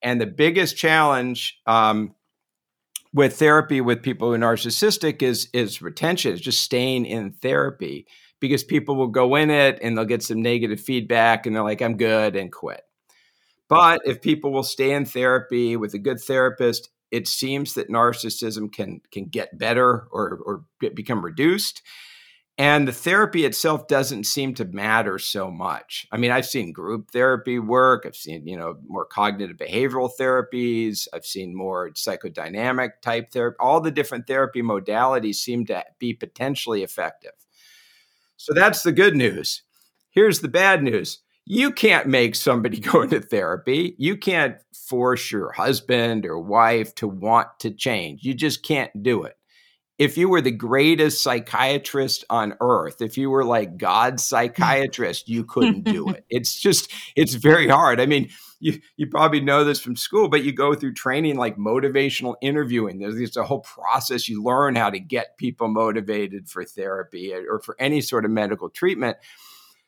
And 0.00 0.20
the 0.20 0.26
biggest 0.26 0.76
challenge 0.76 1.60
um, 1.66 2.14
with 3.12 3.38
therapy 3.38 3.80
with 3.80 4.02
people 4.02 4.28
who 4.28 4.34
are 4.34 4.38
narcissistic 4.38 5.22
is 5.22 5.48
is 5.52 5.82
retention, 5.82 6.32
is 6.32 6.40
just 6.40 6.62
staying 6.62 7.06
in 7.06 7.32
therapy 7.32 8.06
because 8.40 8.64
people 8.64 8.96
will 8.96 9.08
go 9.08 9.34
in 9.36 9.50
it 9.50 9.78
and 9.82 9.96
they'll 9.96 10.04
get 10.04 10.22
some 10.22 10.42
negative 10.42 10.80
feedback 10.80 11.46
and 11.46 11.54
they're 11.54 11.62
like, 11.62 11.82
I'm 11.82 11.96
good 11.96 12.36
and 12.36 12.50
quit. 12.50 12.82
But 13.68 14.00
if 14.04 14.20
people 14.20 14.52
will 14.52 14.64
stay 14.64 14.92
in 14.92 15.04
therapy 15.04 15.76
with 15.76 15.94
a 15.94 15.98
good 15.98 16.20
therapist, 16.20 16.90
it 17.10 17.28
seems 17.28 17.74
that 17.74 17.88
narcissism 17.88 18.72
can 18.72 19.00
can 19.12 19.26
get 19.26 19.58
better 19.58 20.06
or 20.10 20.40
or 20.44 20.64
be- 20.78 20.88
become 20.90 21.24
reduced. 21.24 21.82
And 22.58 22.86
the 22.86 22.92
therapy 22.92 23.46
itself 23.46 23.88
doesn't 23.88 24.24
seem 24.24 24.52
to 24.54 24.66
matter 24.66 25.18
so 25.18 25.50
much. 25.50 26.06
I 26.12 26.18
mean, 26.18 26.30
I've 26.30 26.44
seen 26.44 26.72
group 26.72 27.10
therapy 27.10 27.58
work. 27.58 28.04
I've 28.04 28.14
seen, 28.14 28.46
you 28.46 28.56
know, 28.56 28.76
more 28.86 29.06
cognitive 29.06 29.56
behavioral 29.56 30.10
therapies. 30.20 31.08
I've 31.14 31.24
seen 31.24 31.56
more 31.56 31.90
psychodynamic 31.92 33.00
type 33.00 33.32
therapy. 33.32 33.56
All 33.60 33.80
the 33.80 33.90
different 33.90 34.26
therapy 34.26 34.60
modalities 34.60 35.36
seem 35.36 35.64
to 35.66 35.82
be 35.98 36.12
potentially 36.12 36.82
effective. 36.82 37.32
So 38.36 38.52
that's 38.52 38.82
the 38.82 38.92
good 38.92 39.16
news. 39.16 39.62
Here's 40.10 40.40
the 40.40 40.48
bad 40.48 40.82
news. 40.82 41.20
You 41.46 41.70
can't 41.70 42.08
make 42.08 42.34
somebody 42.34 42.78
go 42.80 43.02
into 43.02 43.20
therapy. 43.20 43.94
You 43.96 44.18
can't 44.18 44.56
force 44.74 45.32
your 45.32 45.52
husband 45.52 46.26
or 46.26 46.38
wife 46.38 46.94
to 46.96 47.08
want 47.08 47.48
to 47.60 47.70
change. 47.70 48.22
You 48.22 48.34
just 48.34 48.62
can't 48.62 49.02
do 49.02 49.22
it 49.22 49.38
if 50.00 50.16
you 50.16 50.30
were 50.30 50.40
the 50.40 50.50
greatest 50.50 51.22
psychiatrist 51.22 52.24
on 52.30 52.54
earth, 52.62 53.02
if 53.02 53.18
you 53.18 53.28
were 53.28 53.44
like 53.44 53.76
God's 53.76 54.24
psychiatrist, 54.24 55.28
you 55.28 55.44
couldn't 55.44 55.84
do 55.84 56.08
it. 56.08 56.24
It's 56.30 56.58
just, 56.58 56.90
it's 57.16 57.34
very 57.34 57.68
hard. 57.68 58.00
I 58.00 58.06
mean, 58.06 58.30
you, 58.60 58.80
you 58.96 59.08
probably 59.08 59.40
know 59.40 59.62
this 59.62 59.80
from 59.80 59.96
school, 59.96 60.28
but 60.28 60.42
you 60.42 60.52
go 60.52 60.74
through 60.74 60.94
training 60.94 61.36
like 61.36 61.58
motivational 61.58 62.36
interviewing. 62.40 62.98
There's, 62.98 63.16
there's 63.16 63.36
a 63.36 63.44
whole 63.44 63.60
process. 63.60 64.26
You 64.26 64.42
learn 64.42 64.74
how 64.74 64.88
to 64.88 64.98
get 64.98 65.36
people 65.36 65.68
motivated 65.68 66.48
for 66.48 66.64
therapy 66.64 67.34
or 67.34 67.60
for 67.60 67.76
any 67.78 68.00
sort 68.00 68.24
of 68.24 68.30
medical 68.30 68.70
treatment. 68.70 69.18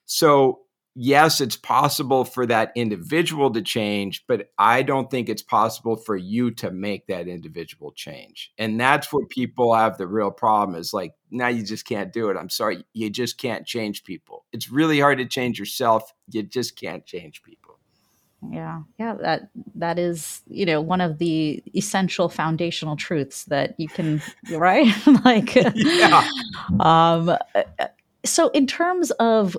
So 0.05 0.61
yes, 0.95 1.41
it's 1.41 1.57
possible 1.57 2.25
for 2.25 2.47
that 2.47 2.73
individual 2.75 3.51
to 3.53 3.63
change, 3.63 4.25
but 4.27 4.51
I 4.59 4.83
don't 4.83 5.11
think 5.11 5.29
it's 5.29 5.43
possible 5.43 5.97
for 5.97 6.17
you 6.17 6.51
to 6.53 6.71
make 6.71 7.07
that 7.07 7.29
individual 7.29 7.93
change. 7.93 8.53
And 8.59 8.81
that's 8.81 9.13
where 9.13 9.27
people 9.27 9.75
have 9.75 9.97
the 9.99 10.07
real 10.07 10.31
problem 10.31 10.79
is 10.79 10.93
like, 10.93 11.15
now 11.31 11.49
you 11.49 11.65
just 11.65 11.87
can't 11.87 12.13
do 12.13 12.29
it. 12.31 12.37
I'm 12.37 12.51
sorry. 12.51 12.85
You 12.93 13.09
just 13.11 13.39
can't 13.39 13.67
change 13.67 14.05
people. 14.05 14.45
It's 14.53 14.71
really 14.71 15.01
hard 15.01 15.19
to 15.19 15.27
change 15.27 15.59
yourself. 15.59 16.13
You 16.31 16.43
just 16.43 16.77
can't 16.79 17.07
change 17.07 17.43
people. 17.43 17.79
yeah 18.51 18.81
yeah 18.99 19.15
that 19.15 19.51
that 19.77 19.99
is 20.01 20.43
you 20.49 20.67
know 20.67 20.81
one 20.81 21.01
of 21.01 21.19
the 21.19 21.63
essential 21.77 22.29
foundational 22.29 22.97
truths 22.97 23.45
that 23.45 23.75
you 23.79 23.87
can 23.89 24.21
right 24.51 24.93
like 25.25 25.55
Yeah. 25.77 26.29
um 26.81 27.37
so 28.25 28.49
in 28.51 28.67
terms 28.67 29.11
of 29.13 29.57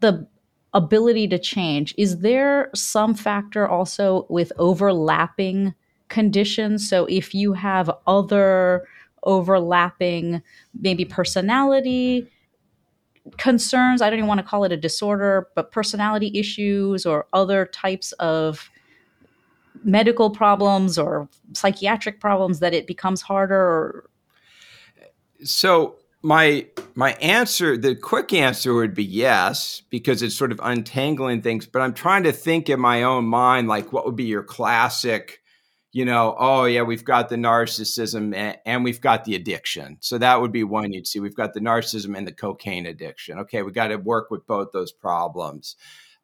the 0.00 0.26
ability 0.74 1.28
to 1.28 1.38
change. 1.38 1.94
Is 1.96 2.18
there 2.18 2.70
some 2.74 3.14
factor 3.14 3.66
also 3.66 4.26
with 4.28 4.52
overlapping 4.58 5.74
conditions? 6.08 6.88
So 6.88 7.06
if 7.06 7.34
you 7.34 7.52
have 7.54 7.90
other 8.06 8.86
overlapping 9.22 10.42
maybe 10.78 11.04
personality 11.04 12.30
concerns 13.38 14.02
i 14.02 14.10
don't 14.10 14.18
even 14.18 14.28
want 14.28 14.38
to 14.38 14.44
call 14.44 14.64
it 14.64 14.72
a 14.72 14.76
disorder 14.76 15.48
but 15.54 15.72
personality 15.72 16.30
issues 16.38 17.06
or 17.06 17.26
other 17.32 17.64
types 17.64 18.12
of 18.12 18.70
medical 19.82 20.28
problems 20.28 20.98
or 20.98 21.26
psychiatric 21.54 22.20
problems 22.20 22.60
that 22.60 22.74
it 22.74 22.86
becomes 22.86 23.22
harder 23.22 23.56
or 23.56 24.10
So 25.42 25.96
my 26.24 26.66
my 26.94 27.12
answer, 27.14 27.76
the 27.76 27.94
quick 27.94 28.32
answer 28.32 28.72
would 28.72 28.94
be 28.94 29.04
yes, 29.04 29.82
because 29.90 30.22
it's 30.22 30.34
sort 30.34 30.52
of 30.52 30.60
untangling 30.62 31.42
things. 31.42 31.66
But 31.66 31.82
I'm 31.82 31.92
trying 31.92 32.22
to 32.22 32.32
think 32.32 32.70
in 32.70 32.80
my 32.80 33.02
own 33.02 33.26
mind, 33.26 33.68
like 33.68 33.92
what 33.92 34.06
would 34.06 34.16
be 34.16 34.24
your 34.24 34.42
classic, 34.42 35.40
you 35.92 36.04
know, 36.04 36.34
oh 36.38 36.64
yeah, 36.64 36.82
we've 36.82 37.04
got 37.04 37.28
the 37.28 37.36
narcissism 37.36 38.34
and, 38.34 38.56
and 38.64 38.84
we've 38.84 39.00
got 39.00 39.24
the 39.24 39.34
addiction. 39.34 39.98
So 40.00 40.16
that 40.18 40.40
would 40.40 40.50
be 40.50 40.64
one 40.64 40.92
you'd 40.92 41.06
see. 41.06 41.20
We've 41.20 41.36
got 41.36 41.52
the 41.52 41.60
narcissism 41.60 42.16
and 42.16 42.26
the 42.26 42.32
cocaine 42.32 42.86
addiction. 42.86 43.38
Okay, 43.40 43.62
we 43.62 43.72
got 43.72 43.88
to 43.88 43.96
work 43.96 44.30
with 44.30 44.46
both 44.46 44.72
those 44.72 44.92
problems. 44.92 45.76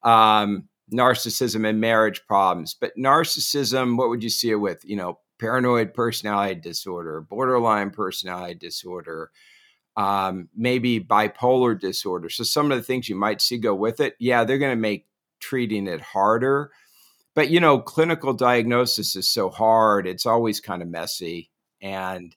Um, 0.02 0.68
narcissism 0.92 1.68
and 1.68 1.78
marriage 1.78 2.22
problems. 2.26 2.74
But 2.74 2.96
narcissism, 2.96 3.98
what 3.98 4.08
would 4.08 4.22
you 4.22 4.30
see 4.30 4.50
it 4.50 4.56
with? 4.56 4.82
You 4.82 4.96
know, 4.96 5.18
paranoid 5.38 5.92
personality 5.92 6.60
disorder, 6.60 7.20
borderline 7.20 7.90
personality 7.90 8.54
disorder, 8.54 9.30
um, 9.96 10.48
maybe 10.56 11.00
bipolar 11.00 11.78
disorder. 11.78 12.28
So 12.28 12.44
some 12.44 12.70
of 12.70 12.78
the 12.78 12.84
things 12.84 13.08
you 13.08 13.16
might 13.16 13.40
see 13.40 13.58
go 13.58 13.74
with 13.74 14.00
it, 14.00 14.14
yeah, 14.18 14.44
they're 14.44 14.58
going 14.58 14.76
to 14.76 14.80
make 14.80 15.06
treating 15.40 15.86
it 15.86 16.00
harder. 16.00 16.70
But 17.34 17.50
you 17.50 17.60
know, 17.60 17.78
clinical 17.78 18.32
diagnosis 18.34 19.16
is 19.16 19.30
so 19.30 19.50
hard; 19.50 20.06
it's 20.06 20.26
always 20.26 20.60
kind 20.60 20.82
of 20.82 20.88
messy. 20.88 21.50
And 21.80 22.34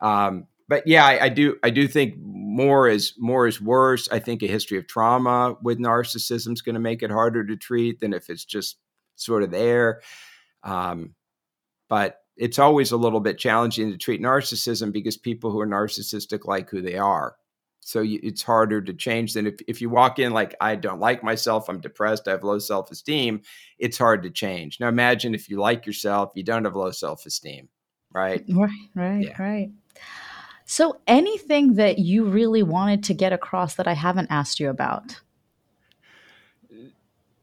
um, 0.00 0.46
but 0.68 0.86
yeah, 0.86 1.04
I, 1.04 1.24
I 1.24 1.28
do 1.28 1.56
I 1.62 1.70
do 1.70 1.88
think 1.88 2.14
more 2.18 2.88
is 2.88 3.14
more 3.18 3.46
is 3.46 3.60
worse. 3.60 4.08
I 4.10 4.18
think 4.18 4.42
a 4.42 4.46
history 4.46 4.78
of 4.78 4.86
trauma 4.86 5.56
with 5.62 5.78
narcissism 5.78 6.52
is 6.52 6.62
going 6.62 6.74
to 6.74 6.80
make 6.80 7.02
it 7.02 7.10
harder 7.10 7.44
to 7.44 7.56
treat 7.56 8.00
than 8.00 8.12
if 8.12 8.30
it's 8.30 8.44
just 8.44 8.76
sort 9.16 9.42
of 9.42 9.50
there. 9.50 10.02
Um, 10.62 11.14
but 11.88 12.20
it's 12.38 12.58
always 12.58 12.92
a 12.92 12.96
little 12.96 13.20
bit 13.20 13.38
challenging 13.38 13.90
to 13.90 13.98
treat 13.98 14.22
narcissism 14.22 14.92
because 14.92 15.16
people 15.16 15.50
who 15.50 15.60
are 15.60 15.66
narcissistic 15.66 16.46
like 16.46 16.70
who 16.70 16.80
they 16.80 16.96
are. 16.96 17.36
So 17.80 18.00
you, 18.00 18.20
it's 18.22 18.42
harder 18.42 18.82
to 18.82 18.92
change 18.92 19.32
than 19.32 19.46
if, 19.46 19.60
if 19.66 19.80
you 19.80 19.88
walk 19.88 20.18
in 20.18 20.32
like, 20.32 20.54
I 20.60 20.76
don't 20.76 21.00
like 21.00 21.22
myself, 21.22 21.68
I'm 21.68 21.80
depressed, 21.80 22.28
I 22.28 22.32
have 22.32 22.44
low 22.44 22.58
self 22.58 22.90
esteem, 22.90 23.42
it's 23.78 23.96
hard 23.98 24.22
to 24.24 24.30
change. 24.30 24.78
Now 24.78 24.88
imagine 24.88 25.34
if 25.34 25.48
you 25.48 25.58
like 25.58 25.86
yourself, 25.86 26.32
you 26.34 26.42
don't 26.42 26.64
have 26.64 26.76
low 26.76 26.90
self 26.90 27.24
esteem, 27.26 27.68
right? 28.12 28.44
Right, 28.48 28.88
right, 28.94 29.24
yeah. 29.24 29.42
right. 29.42 29.70
So 30.66 31.00
anything 31.06 31.74
that 31.74 31.98
you 31.98 32.26
really 32.26 32.62
wanted 32.62 33.04
to 33.04 33.14
get 33.14 33.32
across 33.32 33.76
that 33.76 33.88
I 33.88 33.94
haven't 33.94 34.30
asked 34.30 34.60
you 34.60 34.68
about? 34.68 35.18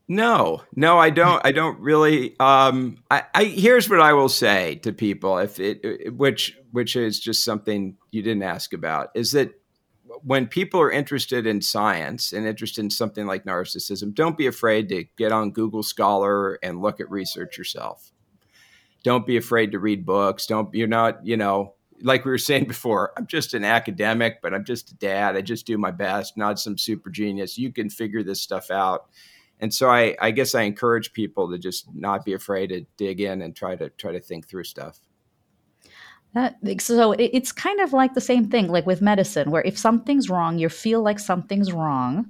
No, 0.08 0.62
no, 0.76 1.00
I 1.00 1.10
don't. 1.10 1.42
I 1.44 1.52
don't 1.52 1.80
really. 1.80 2.36
Um, 2.40 2.98
I, 3.10 3.24
I 3.34 3.44
here's 3.46 3.90
what 3.90 4.02
I 4.02 4.14
will 4.14 4.30
say 4.30 4.76
to 4.84 4.94
people, 4.94 5.40
if 5.40 5.60
it, 5.60 6.16
which 6.16 6.56
which 6.72 6.96
is 6.96 7.20
just 7.20 7.44
something 7.44 7.98
you 8.12 8.22
didn't 8.22 8.44
ask 8.44 8.74
about, 8.74 9.10
is 9.16 9.32
that 9.32 9.52
when 10.22 10.46
people 10.46 10.80
are 10.80 10.92
interested 10.92 11.48
in 11.48 11.60
science 11.60 12.34
and 12.34 12.46
interested 12.46 12.84
in 12.84 12.92
something 12.92 13.26
like 13.26 13.46
narcissism, 13.46 14.14
don't 14.14 14.38
be 14.38 14.46
afraid 14.46 14.90
to 14.90 15.06
get 15.18 15.32
on 15.32 15.50
Google 15.52 15.82
Scholar 15.82 16.60
and 16.62 16.82
look 16.82 17.00
at 17.00 17.10
research 17.10 17.58
yourself. 17.58 18.12
Don't 19.04 19.26
be 19.26 19.38
afraid 19.38 19.72
to 19.72 19.80
read 19.80 20.06
books. 20.06 20.46
Don't 20.46 20.72
you're 20.72 20.88
not 20.88 21.26
you 21.26 21.36
know 21.36 21.74
like 22.02 22.26
we 22.26 22.32
were 22.32 22.38
saying 22.38 22.66
before. 22.66 23.12
I'm 23.18 23.26
just 23.26 23.56
an 23.56 23.64
academic, 23.64 24.40
but 24.44 24.54
I'm 24.54 24.66
just 24.66 24.92
a 24.92 24.96
dad. 24.98 25.36
I 25.36 25.42
just 25.42 25.66
do 25.66 25.80
my 25.80 25.90
best. 25.90 26.38
Not 26.38 26.60
some 26.60 26.78
super 26.78 27.10
genius. 27.10 27.58
You 27.58 27.74
can 27.74 27.90
figure 27.90 28.22
this 28.22 28.40
stuff 28.40 28.70
out 28.70 29.10
and 29.60 29.74
so 29.74 29.90
I, 29.90 30.16
I 30.20 30.32
guess 30.32 30.54
I 30.54 30.64
encourage 30.64 31.14
people 31.14 31.50
to 31.52 31.58
just 31.58 31.88
not 31.94 32.26
be 32.26 32.34
afraid 32.34 32.68
to 32.68 32.86
dig 32.98 33.22
in 33.22 33.42
and 33.42 33.56
try 33.56 33.76
to 33.76 33.90
try 33.90 34.12
to 34.12 34.20
think 34.20 34.48
through 34.48 34.66
stuff. 34.66 35.00
That, 36.34 36.58
so 36.82 37.14
it's 37.14 37.54
kind 37.54 37.80
of 37.80 37.94
like 37.94 38.14
the 38.14 38.20
same 38.20 38.50
thing, 38.50 38.68
like 38.68 38.86
with 38.86 39.02
medicine, 39.02 39.52
where 39.52 39.62
if 39.62 39.78
something's 39.78 40.30
wrong, 40.30 40.60
you 40.60 40.68
feel 40.68 41.02
like 41.02 41.18
something's 41.18 41.72
wrong, 41.72 42.30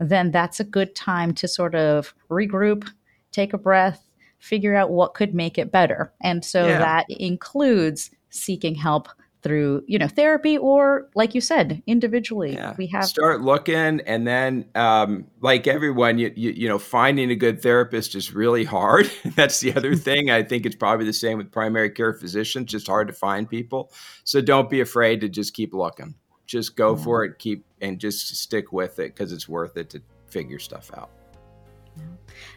then 0.00 0.32
that's 0.32 0.58
a 0.58 0.64
good 0.64 0.96
time 0.96 1.32
to 1.34 1.46
sort 1.46 1.76
of 1.76 2.12
regroup, 2.28 2.90
take 3.30 3.52
a 3.52 3.58
breath, 3.58 4.10
figure 4.40 4.74
out 4.74 4.90
what 4.90 5.14
could 5.14 5.34
make 5.34 5.56
it 5.56 5.70
better. 5.70 6.12
And 6.20 6.44
so 6.44 6.66
yeah. 6.66 6.78
that 6.78 7.06
includes 7.08 8.10
seeking 8.30 8.74
help 8.74 9.08
through 9.44 9.84
you 9.86 9.98
know 9.98 10.08
therapy 10.08 10.56
or 10.56 11.08
like 11.14 11.34
you 11.34 11.40
said 11.40 11.82
individually 11.86 12.54
yeah. 12.54 12.74
we 12.78 12.86
have 12.86 13.04
start 13.04 13.42
looking 13.42 14.00
and 14.06 14.26
then 14.26 14.64
um, 14.74 15.26
like 15.42 15.66
everyone 15.66 16.18
you, 16.18 16.32
you, 16.34 16.50
you 16.50 16.66
know 16.66 16.78
finding 16.78 17.30
a 17.30 17.36
good 17.36 17.62
therapist 17.62 18.14
is 18.14 18.34
really 18.34 18.64
hard 18.64 19.08
that's 19.36 19.60
the 19.60 19.72
other 19.74 19.94
thing 20.08 20.30
i 20.30 20.42
think 20.42 20.64
it's 20.64 20.74
probably 20.74 21.04
the 21.04 21.12
same 21.12 21.36
with 21.36 21.52
primary 21.52 21.90
care 21.90 22.14
physicians 22.14 22.70
just 22.70 22.86
hard 22.86 23.06
to 23.06 23.12
find 23.12 23.48
people 23.48 23.92
so 24.24 24.40
don't 24.40 24.70
be 24.70 24.80
afraid 24.80 25.20
to 25.20 25.28
just 25.28 25.52
keep 25.52 25.74
looking 25.74 26.14
just 26.46 26.74
go 26.74 26.96
yeah. 26.96 27.04
for 27.04 27.24
it 27.24 27.38
keep 27.38 27.66
and 27.82 27.98
just 27.98 28.34
stick 28.36 28.72
with 28.72 28.98
it 28.98 29.14
because 29.14 29.30
it's 29.30 29.46
worth 29.46 29.76
it 29.76 29.90
to 29.90 30.00
figure 30.26 30.58
stuff 30.58 30.90
out 30.96 31.10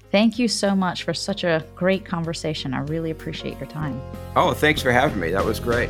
Thank 0.10 0.40
you 0.40 0.48
so 0.48 0.74
much 0.74 1.04
for 1.04 1.14
such 1.14 1.44
a 1.44 1.64
great 1.76 2.06
conversation. 2.06 2.74
I 2.74 2.80
really 2.80 3.12
appreciate 3.12 3.58
your 3.60 3.68
time. 3.68 4.02
Oh, 4.38 4.54
thanks 4.54 4.82
for 4.82 4.92
having 4.92 5.20
me. 5.20 5.32
That 5.32 5.44
was 5.44 5.60
great. 5.60 5.90